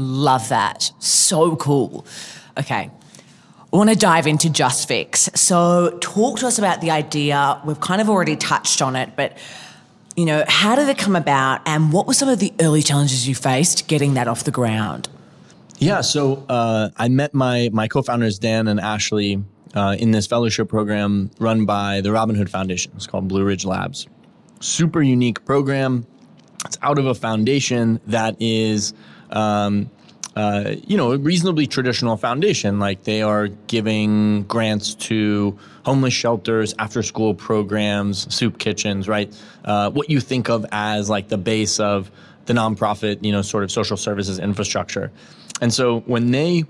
[0.00, 0.92] Love that.
[0.98, 2.06] So cool.
[2.58, 2.90] Okay.
[3.72, 5.28] I want to dive into Just Fix.
[5.34, 7.60] So, talk to us about the idea.
[7.64, 9.36] We've kind of already touched on it, but
[10.16, 13.28] you know, how did it come about, and what were some of the early challenges
[13.28, 15.08] you faced getting that off the ground?
[15.78, 19.42] Yeah, so uh, I met my my co-founders Dan and Ashley
[19.74, 22.90] uh, in this fellowship program run by the Robin Hood Foundation.
[22.96, 24.08] It's called Blue Ridge Labs.
[24.60, 26.06] Super unique program.
[26.64, 28.92] It's out of a foundation that is
[29.30, 29.90] um,
[30.36, 32.78] uh, you know, a reasonably traditional foundation.
[32.78, 39.34] Like they are giving grants to homeless shelters, after school programs, soup kitchens, right?
[39.64, 42.10] Uh, what you think of as like the base of
[42.46, 45.10] the nonprofit, you know, sort of social services infrastructure.
[45.60, 46.64] And so when they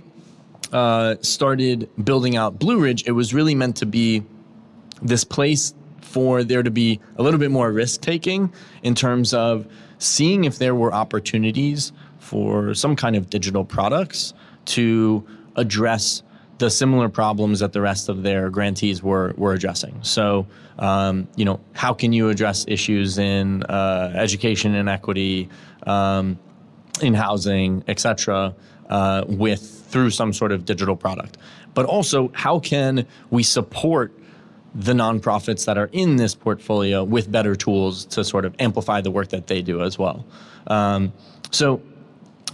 [0.73, 4.23] uh, started building out Blue Ridge, it was really meant to be
[5.03, 9.67] this place for there to be a little bit more risk taking in terms of
[9.99, 14.33] seeing if there were opportunities for some kind of digital products
[14.67, 16.23] to address
[16.59, 19.99] the similar problems that the rest of their grantees were were addressing.
[20.03, 20.47] So,
[20.79, 25.49] um, you know, how can you address issues in uh, education inequity,
[25.87, 26.39] um,
[27.01, 28.55] in housing, et cetera,
[28.91, 31.39] uh, with through some sort of digital product?
[31.73, 34.13] But also, how can we support
[34.75, 39.11] the nonprofits that are in this portfolio with better tools to sort of amplify the
[39.11, 40.27] work that they do as well?
[40.67, 41.13] Um,
[41.51, 41.81] so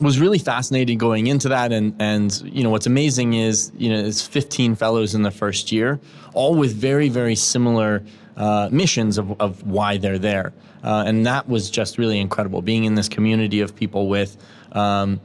[0.01, 1.73] was really fascinated going into that.
[1.73, 5.73] And and you know what's amazing is you know it's 15 fellows in the first
[5.73, 6.01] year
[6.35, 8.05] all with very very similar
[8.37, 10.53] uh, missions of, of why they're there.
[10.85, 14.37] Uh, and that was just really incredible being in this community of people with
[14.73, 15.21] um,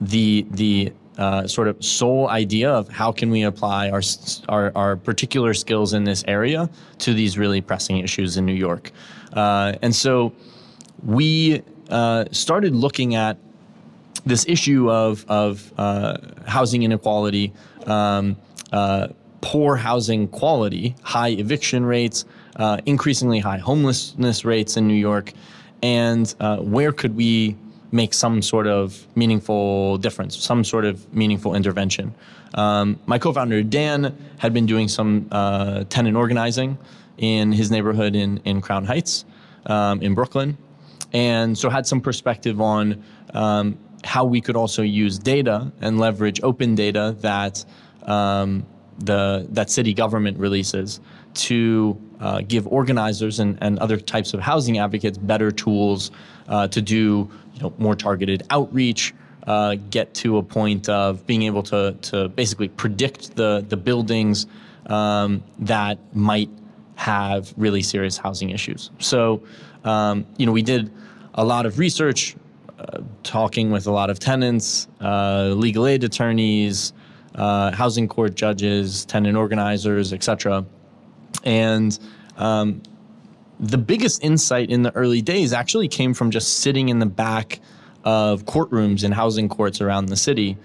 [0.00, 4.02] the the uh, sort of sole idea of how can we apply our,
[4.50, 8.90] our, our particular skills in this area to these really pressing issues in New York.
[9.32, 10.34] Uh, and so
[11.02, 13.38] we uh, started looking at
[14.26, 17.52] this issue of, of uh, housing inequality,
[17.86, 18.36] um,
[18.72, 19.08] uh,
[19.40, 22.24] poor housing quality, high eviction rates,
[22.56, 25.32] uh, increasingly high homelessness rates in New York,
[25.82, 27.56] and uh, where could we
[27.92, 32.14] make some sort of meaningful difference, some sort of meaningful intervention.
[32.54, 36.78] Um, my co-founder Dan had been doing some uh, tenant organizing
[37.18, 39.24] in his neighborhood in in Crown Heights,
[39.66, 40.56] um, in Brooklyn,
[41.12, 43.02] and so had some perspective on
[43.34, 47.64] um, how we could also use data and leverage open data that
[48.04, 48.64] um,
[48.98, 51.00] the that city government releases
[51.34, 56.10] to uh, give organizers and, and other types of housing advocates better tools
[56.48, 59.14] uh, to do you know, more targeted outreach,
[59.46, 64.46] uh, get to a point of being able to, to basically predict the, the buildings
[64.86, 66.50] um, that might
[66.94, 68.90] have really serious housing issues.
[68.98, 69.42] So,
[69.84, 70.90] um, you know, we did
[71.34, 72.34] a lot of research,
[73.22, 76.92] talking with a lot of tenants, uh, legal aid attorneys,
[77.34, 80.64] uh, housing court judges, tenant organizers, etc.
[81.44, 81.98] And
[82.36, 82.82] um,
[83.60, 87.60] the biggest insight in the early days actually came from just sitting in the back
[88.04, 90.56] of courtrooms in housing courts around the city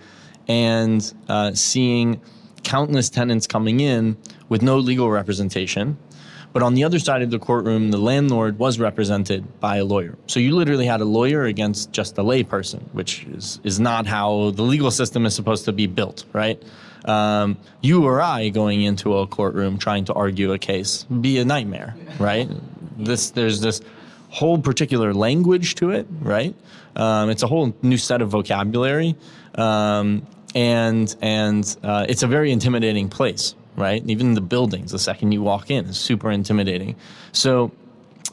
[0.47, 2.21] and uh, seeing
[2.63, 4.17] countless tenants coming in
[4.49, 5.97] with no legal representation.
[6.53, 10.17] But on the other side of the courtroom, the landlord was represented by a lawyer.
[10.27, 14.51] So you literally had a lawyer against just a layperson, which is, is not how
[14.51, 16.61] the legal system is supposed to be built, right?
[17.05, 21.45] Um, you or I going into a courtroom trying to argue a case be a
[21.45, 22.47] nightmare, right?
[22.97, 23.81] This there's this
[24.29, 26.53] whole particular language to it, right?
[26.95, 29.15] Um, it's a whole new set of vocabulary,
[29.55, 34.03] um, and and uh, it's a very intimidating place, right?
[34.07, 36.95] Even the buildings, the second you walk in, is super intimidating.
[37.31, 37.71] So.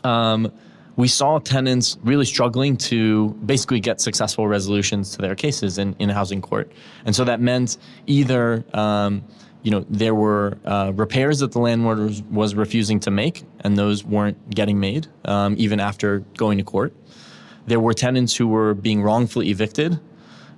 [0.04, 0.52] Um,
[0.96, 6.08] we saw tenants really struggling to basically get successful resolutions to their cases in, in
[6.08, 6.72] housing court.
[7.04, 7.78] And so that meant
[8.08, 9.22] either um,
[9.62, 13.76] you know, there were uh, repairs that the landlord was, was, refusing to make, and
[13.76, 16.94] those weren't getting made, um, even after going to court.
[17.66, 20.00] There were tenants who were being wrongfully evicted,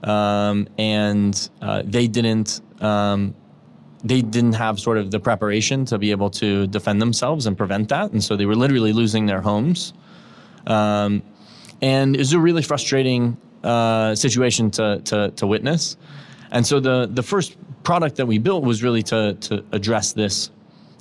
[0.05, 2.61] um, and uh, they didn't.
[2.81, 3.35] Um,
[4.05, 7.89] they didn't have sort of the preparation to be able to defend themselves and prevent
[7.89, 9.93] that, and so they were literally losing their homes.
[10.67, 11.23] Um,
[11.83, 15.97] and it was a really frustrating uh, situation to, to, to witness.
[16.51, 20.51] And so the the first product that we built was really to to address this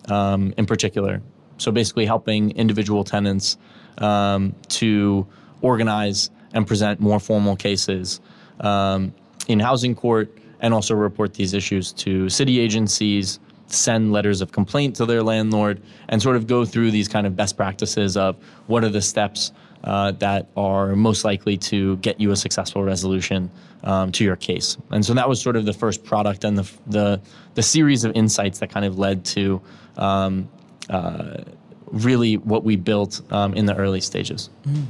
[0.08, 1.22] um, in particular.
[1.58, 3.58] So basically, helping individual tenants
[3.98, 5.28] um, to
[5.62, 8.22] organize and present more formal cases
[8.60, 9.14] um,
[9.48, 14.96] in housing court, and also report these issues to city agencies, send letters of complaint
[14.96, 18.36] to their landlord, and sort of go through these kind of best practices of
[18.68, 19.52] what are the steps
[19.84, 23.50] uh, that are most likely to get you a successful resolution
[23.84, 24.78] um, to your case.
[24.92, 27.22] And so that was sort of the first product and the the,
[27.56, 29.62] the series of insights that kind of led to
[29.98, 30.50] um,
[30.90, 31.44] uh,
[31.92, 34.50] really what we built um, in the early stages.
[34.68, 34.86] Mm.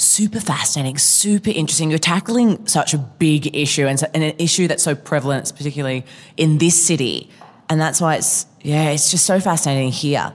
[0.00, 1.90] Super fascinating, super interesting.
[1.90, 6.06] You're tackling such a big issue and, and an issue that's so prevalent, particularly
[6.38, 7.28] in this city.
[7.68, 10.32] And that's why it's, yeah, it's just so fascinating here.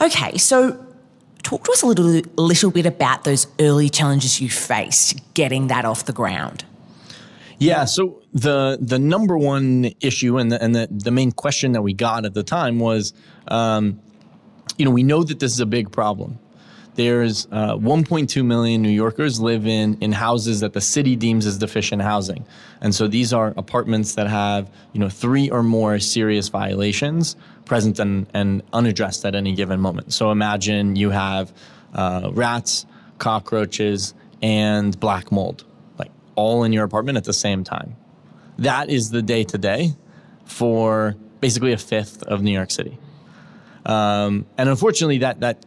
[0.00, 0.84] Okay, so
[1.44, 5.84] talk to us a little, little bit about those early challenges you faced getting that
[5.84, 6.64] off the ground.
[7.58, 11.82] Yeah, so the the number one issue and the, and the, the main question that
[11.82, 13.14] we got at the time was,
[13.46, 14.00] um,
[14.76, 16.40] you know, we know that this is a big problem.
[16.96, 21.58] There's uh, 1.2 million New Yorkers live in in houses that the city deems as
[21.58, 22.46] deficient housing,
[22.80, 27.36] and so these are apartments that have you know three or more serious violations
[27.66, 30.12] present and, and unaddressed at any given moment.
[30.14, 31.52] So imagine you have
[31.92, 32.86] uh, rats,
[33.18, 35.64] cockroaches, and black mold,
[35.98, 37.94] like all in your apartment at the same time.
[38.58, 39.94] That is the day to day
[40.46, 42.98] for basically a fifth of New York City.
[43.84, 45.64] Um, and unfortunately, that that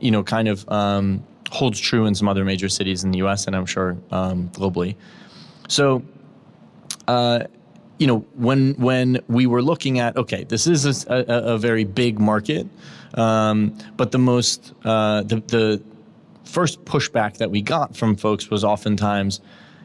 [0.00, 3.46] you know, kind of um, holds true in some other major cities in the U.S.
[3.46, 4.96] and I'm sure um, globally.
[5.68, 6.02] So,
[7.08, 7.44] uh,
[7.98, 11.84] you know, when when we were looking at, okay, this is a, a, a very
[11.84, 12.66] big market,
[13.14, 15.82] um, but the most uh, the the
[16.44, 19.40] first pushback that we got from folks was oftentimes,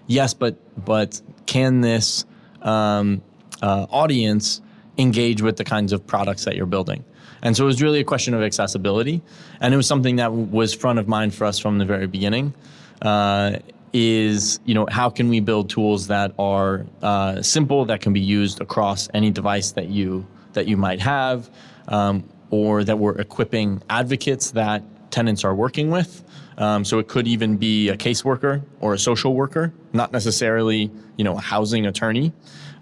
[0.08, 0.56] yes, but
[0.86, 2.26] but can this
[2.62, 3.22] um,
[3.62, 4.62] uh, audience
[4.98, 7.04] engage with the kinds of products that you're building?
[7.42, 9.22] And so it was really a question of accessibility.
[9.60, 12.54] And it was something that was front of mind for us from the very beginning.
[13.02, 13.58] Uh,
[13.98, 18.20] is you know how can we build tools that are uh, simple that can be
[18.20, 21.50] used across any device that you that you might have
[21.88, 26.26] um, or that we're equipping advocates that tenants are working with
[26.58, 31.24] um, so it could even be a caseworker or a social worker not necessarily you
[31.24, 32.34] know a housing attorney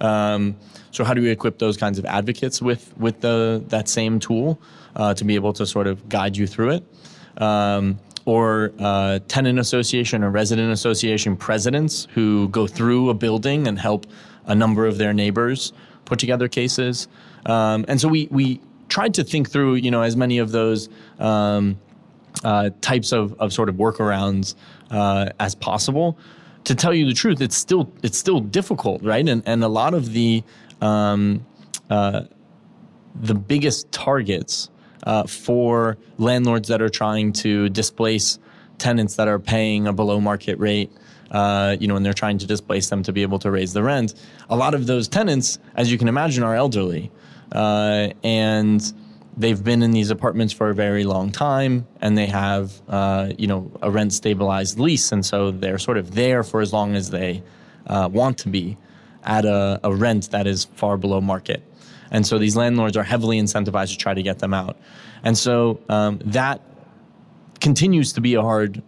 [0.02, 0.56] um,
[0.94, 4.62] so how do we equip those kinds of advocates with with the that same tool
[4.96, 6.84] uh, to be able to sort of guide you through it?
[7.42, 13.78] Um, or uh, tenant association or resident association presidents who go through a building and
[13.78, 14.06] help
[14.46, 15.74] a number of their neighbors
[16.06, 17.08] put together cases.
[17.46, 20.90] Um, and so we we tried to think through you know as many of those
[21.20, 21.78] um,
[22.44, 24.56] uh, types of, of sort of workarounds
[24.92, 26.18] uh, as possible.
[26.66, 29.28] To tell you the truth, it's still it's still difficult, right?
[29.28, 30.44] And and a lot of the
[30.84, 31.46] um,
[31.90, 32.24] uh,
[33.16, 34.70] the biggest targets
[35.04, 38.40] uh, for landlords that are trying to displace
[38.78, 40.92] tenants that are paying a below market rate.
[41.32, 43.82] Uh, you know, and they're trying to displace them to be able to raise the
[43.82, 44.14] rent.
[44.50, 47.12] A lot of those tenants, as you can imagine, are elderly,
[47.54, 48.94] uh, and
[49.36, 53.48] they've been in these apartments for a very long time and they have uh, you
[53.48, 57.10] know a rent stabilized lease and so they're sort of there for as long as
[57.10, 57.42] they
[57.88, 58.78] uh, want to be
[59.24, 61.64] at a, a, rent that is far below market
[62.12, 64.78] and so these landlords are heavily incentivized to try to get them out
[65.24, 66.62] and so um, that
[67.60, 68.84] continues to be a hard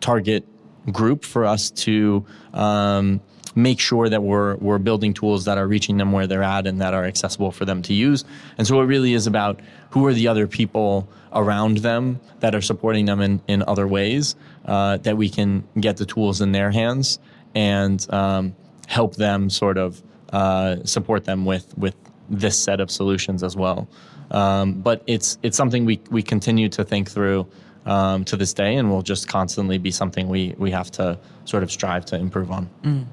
[0.00, 0.46] target
[0.92, 2.24] group for us to
[2.54, 3.20] um,
[3.54, 6.80] make sure that we're we're building tools that are reaching them where they're at and
[6.80, 8.24] that are accessible for them to use.
[8.58, 9.60] And so it really is about
[9.90, 14.36] who are the other people around them that are supporting them in, in other ways
[14.66, 17.18] uh, that we can get the tools in their hands
[17.54, 18.54] and um,
[18.86, 21.94] help them sort of uh, support them with with
[22.28, 23.88] this set of solutions as well.
[24.30, 27.46] Um, but it's it's something we we continue to think through
[27.84, 31.62] um, to this day, and will just constantly be something we we have to sort
[31.62, 32.68] of strive to improve on.
[32.82, 33.06] Mm.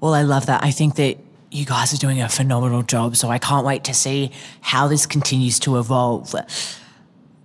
[0.00, 0.62] Well, I love that.
[0.62, 1.18] I think that
[1.50, 3.16] you guys are doing a phenomenal job.
[3.16, 4.30] So I can't wait to see
[4.60, 6.34] how this continues to evolve.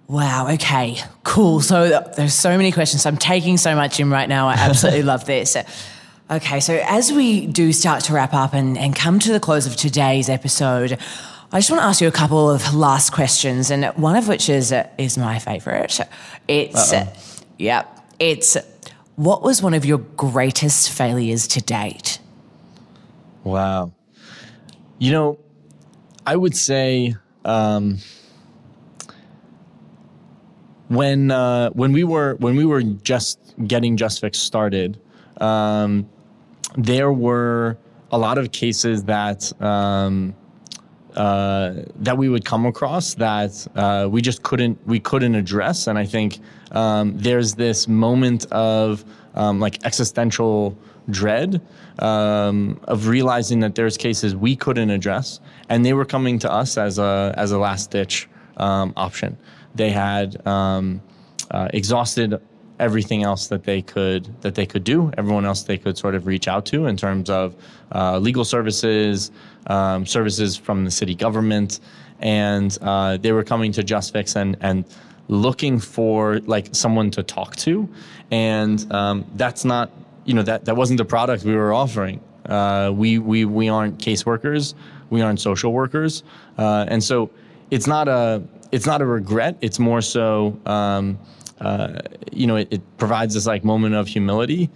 [0.08, 0.50] Wow.
[0.50, 0.98] Okay.
[1.24, 1.62] Cool.
[1.62, 3.06] So there's so many questions.
[3.06, 4.48] I'm taking so much in right now.
[4.48, 5.56] I absolutely love this.
[6.32, 6.62] Okay.
[6.62, 9.76] So as we do start to wrap up and, and come to the close of
[9.76, 10.98] today's episode,
[11.52, 14.48] I just want to ask you a couple of last questions, and one of which
[14.48, 16.00] is is my favorite.
[16.48, 17.14] It's Uh-oh.
[17.58, 17.84] yeah.
[18.18, 18.56] It's
[19.16, 22.20] what was one of your greatest failures to date?
[23.44, 23.92] Wow.
[25.00, 25.40] You know,
[26.26, 27.98] I would say um,
[30.88, 34.98] when uh, when we were when we were just getting JustFix started,
[35.42, 36.08] um,
[36.78, 37.78] there were
[38.12, 40.36] a lot of cases that um,
[41.16, 45.98] uh, that we would come across that uh, we just couldn't we couldn't address, and
[45.98, 46.40] I think
[46.72, 49.04] um, there's this moment of
[49.36, 50.78] um, like existential
[51.10, 51.62] dread
[52.00, 56.78] um, of realizing that there's cases we couldn't address, and they were coming to us
[56.78, 59.38] as a as a last ditch um, option.
[59.76, 61.02] They had um,
[61.50, 62.42] uh, exhausted
[62.82, 65.12] everything else that they could that they could do.
[65.18, 67.56] Everyone else they could sort of reach out to in terms of
[67.94, 69.32] uh, legal services,
[69.68, 71.80] um, services from the city government,
[72.20, 74.84] and uh, they were coming to JustFix and and
[75.28, 77.88] looking for like someone to talk to,
[78.32, 79.92] and um, that's not
[80.26, 82.20] you know that that wasn't the product we were offering.
[82.46, 84.74] Uh, we we we aren't caseworkers,
[85.12, 86.24] we aren't social workers,
[86.58, 87.30] uh, and so
[87.70, 89.58] it's not a it's not a regret.
[89.62, 91.20] It's more so um,
[91.62, 92.02] uh,
[92.32, 94.70] you know it, it, provides this like moment of humility.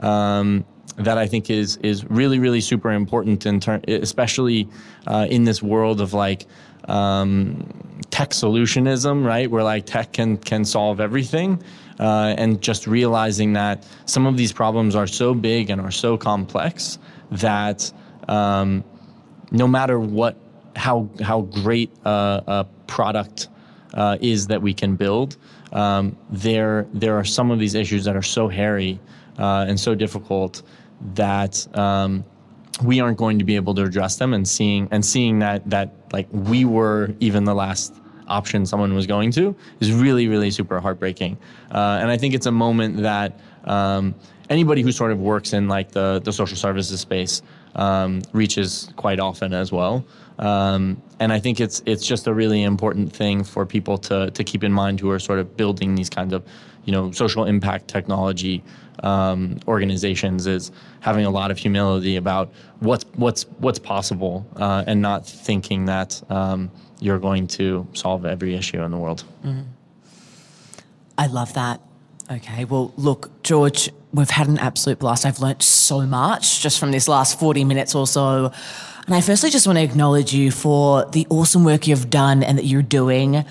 [0.00, 0.64] Um,
[0.96, 4.68] that I think is is really really super important in especially
[5.06, 6.46] uh, in this world of like
[6.88, 7.66] um,
[8.10, 9.50] tech solutionism, right?
[9.50, 11.62] Where like tech can can solve everything
[12.00, 16.16] uh, and just realizing that some of these problems are so big and are so
[16.16, 16.98] complex
[17.30, 17.92] that
[18.28, 18.82] um,
[19.50, 20.36] no matter what,
[20.76, 23.48] how how great a, a product
[23.94, 25.36] uh, is that we can build,
[25.72, 28.98] um, there there are some of these issues that are so hairy
[29.38, 30.62] uh, and so difficult
[31.14, 31.66] that.
[31.76, 32.24] Um,
[32.84, 35.92] we aren't going to be able to address them and seeing and seeing that that
[36.14, 38.00] like we were even the last
[38.30, 41.36] option someone was going to is really, really super heartbreaking.
[41.70, 44.14] Uh, and I think it's a moment that um,
[44.48, 47.42] anybody who sort of works in like the, the social services space
[47.74, 50.04] um, reaches quite often as well.
[50.40, 54.42] Um, and I think it's it's just a really important thing for people to to
[54.42, 56.42] keep in mind who are sort of building these kinds of
[56.86, 58.64] you know social impact technology
[59.02, 65.02] um, organizations is having a lot of humility about what's what's what's possible uh, and
[65.02, 66.70] not thinking that um,
[67.00, 69.24] you're going to solve every issue in the world.
[69.44, 69.62] Mm-hmm.
[71.18, 71.82] I love that.
[72.30, 75.26] Okay, well, look, George, we've had an absolute blast.
[75.26, 78.52] I've learnt so much just from this last 40 minutes or so.
[79.06, 82.56] And I firstly just want to acknowledge you for the awesome work you've done and
[82.56, 83.44] that you're doing.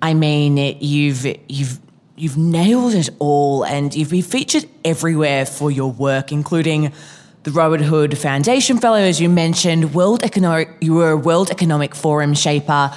[0.00, 1.80] I mean, you've you've
[2.16, 6.92] you've nailed it all and you've been featured everywhere for your work, including
[7.42, 11.94] the Robert Hood Foundation Fellow, as you mentioned, World Economic, you were a World Economic
[11.94, 12.92] Forum Shaper,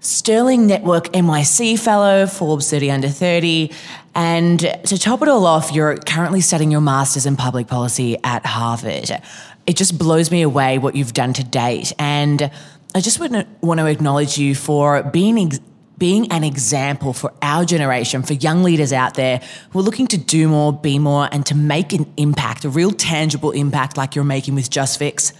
[0.00, 3.72] Sterling Network NYC Fellow, Forbes 30 Under 30,
[4.14, 8.46] and to top it all off, you're currently studying your Masters in Public Policy at
[8.46, 9.10] Harvard.
[9.66, 11.92] It just blows me away what you've done to date.
[11.98, 12.50] And
[12.94, 15.52] I just want to acknowledge you for being
[15.98, 20.16] being an example for our generation, for young leaders out there who are looking to
[20.16, 24.24] do more, be more, and to make an impact, a real tangible impact like you're
[24.24, 25.32] making with JustFix.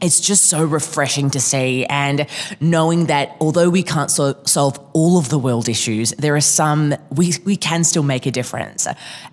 [0.00, 2.26] It's just so refreshing to see, and
[2.60, 6.94] knowing that although we can't so- solve all of the world issues, there are some
[7.10, 8.86] we, we can still make a difference.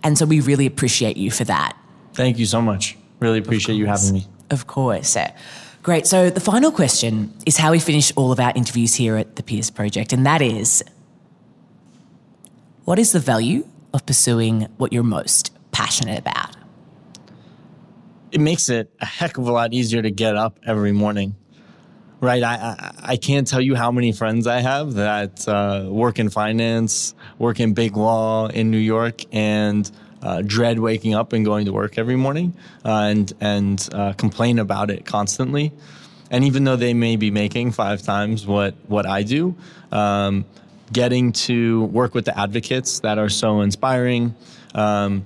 [0.03, 1.77] And so we really appreciate you for that.
[2.13, 2.97] Thank you so much.
[3.19, 4.27] Really appreciate you having me.
[4.49, 5.17] Of course.
[5.83, 6.07] Great.
[6.07, 9.43] So the final question is how we finish all of our interviews here at the
[9.43, 10.83] Peers Project, and that is
[12.85, 16.54] what is the value of pursuing what you're most passionate about?
[18.35, 21.37] It makes it a heck of a lot easier to get up every morning.
[22.19, 26.19] Right, I, I, I can't tell you how many friends I have that uh, work
[26.19, 29.89] in finance, work in big law in New York, and
[30.21, 34.59] uh, dread waking up and going to work every morning uh, and and uh, complain
[34.59, 35.71] about it constantly.
[36.29, 39.55] And even though they may be making five times what what I do,
[39.93, 40.43] um,
[40.91, 44.35] getting to work with the advocates that are so inspiring,
[44.73, 45.25] um,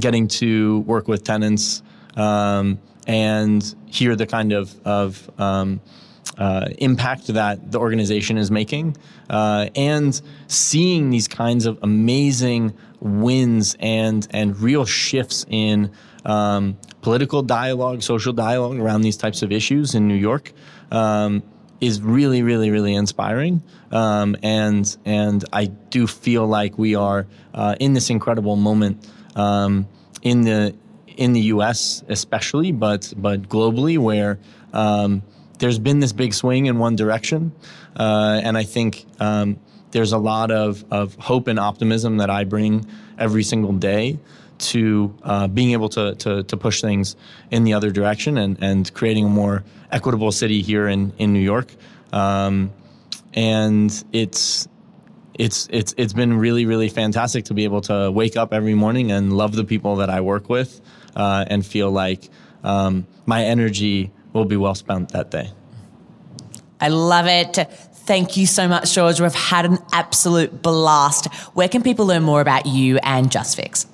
[0.00, 1.82] getting to work with tenants
[2.18, 5.80] um, and hear the kind of of um,
[6.36, 8.96] uh, impact that the organization is making,
[9.30, 15.90] uh, and seeing these kinds of amazing wins and and real shifts in
[16.24, 20.52] um, political dialogue, social dialogue around these types of issues in New York
[20.90, 21.42] um,
[21.80, 23.62] is really, really, really inspiring.
[23.90, 29.86] Um, and and I do feel like we are uh, in this incredible moment um,
[30.22, 30.74] in the
[31.18, 32.02] in the U.S.
[32.08, 34.38] especially, but but globally where
[34.72, 35.22] um,
[35.58, 37.52] there's been this big swing in one direction,
[37.96, 39.58] uh, and I think um,
[39.90, 42.86] there's a lot of, of hope and optimism that I bring
[43.18, 44.18] every single day
[44.58, 47.14] to uh, being able to, to, to, push things
[47.50, 49.62] in the other direction and, and creating a more
[49.92, 51.72] equitable city here in, in New York.
[52.12, 52.72] Um,
[53.34, 54.66] and it's,
[55.34, 59.12] it's, it's, it's been really, really fantastic to be able to wake up every morning
[59.12, 60.80] and love the people that I work with
[61.18, 62.30] uh, and feel like
[62.64, 65.50] um, my energy will be well spent that day.
[66.80, 67.56] I love it.
[68.08, 69.20] Thank you so much, George.
[69.20, 71.26] We've had an absolute blast.
[71.54, 73.86] Where can people learn more about you and JustFix?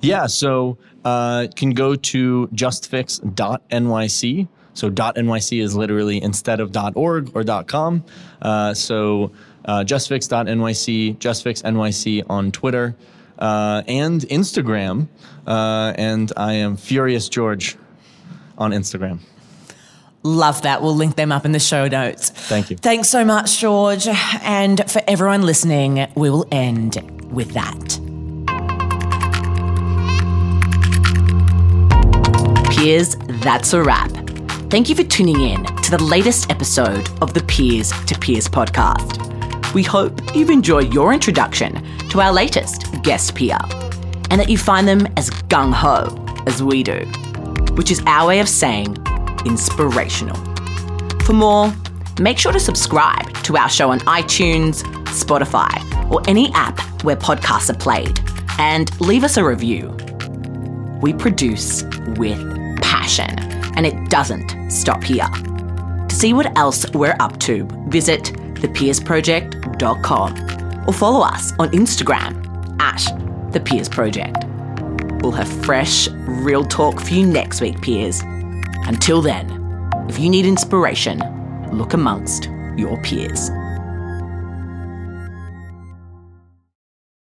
[0.00, 4.48] Yeah, so uh, can go to justfix.nyc.
[4.72, 8.04] So .nyc is literally instead of .org or .com.
[8.40, 9.32] Uh, so
[9.66, 12.96] uh, justfix.nyc, justfixnyc on Twitter
[13.40, 15.08] uh, and Instagram.
[15.46, 17.76] Uh, and I am Furious George
[18.58, 19.20] on Instagram.
[20.22, 20.82] Love that.
[20.82, 22.28] We'll link them up in the show notes.
[22.28, 22.76] Thank you.
[22.76, 24.06] Thanks so much, George.
[24.42, 26.98] And for everyone listening, we will end
[27.32, 27.98] with that.
[32.70, 34.10] Peers, that's a wrap.
[34.70, 39.74] Thank you for tuning in to the latest episode of the Peers to Peers podcast.
[39.74, 43.58] We hope you've enjoyed your introduction to our latest guest peer
[44.30, 47.04] and that you find them as gung ho as we do,
[47.74, 48.96] which is our way of saying
[49.44, 50.36] inspirational.
[51.24, 51.72] For more,
[52.20, 55.70] make sure to subscribe to our show on iTunes, Spotify,
[56.10, 58.20] or any app where podcasts are played,
[58.58, 59.96] and leave us a review.
[61.00, 61.84] We produce
[62.16, 62.38] with
[62.82, 63.38] passion,
[63.76, 65.26] and it doesn't stop here.
[65.26, 72.49] To see what else we're up to, visit thepeersproject.com or follow us on Instagram
[72.90, 74.44] at The Peers Project.
[75.22, 78.20] We'll have fresh, real talk for you next week, peers.
[78.86, 79.46] Until then,
[80.08, 81.20] if you need inspiration,
[81.72, 83.50] look amongst your peers.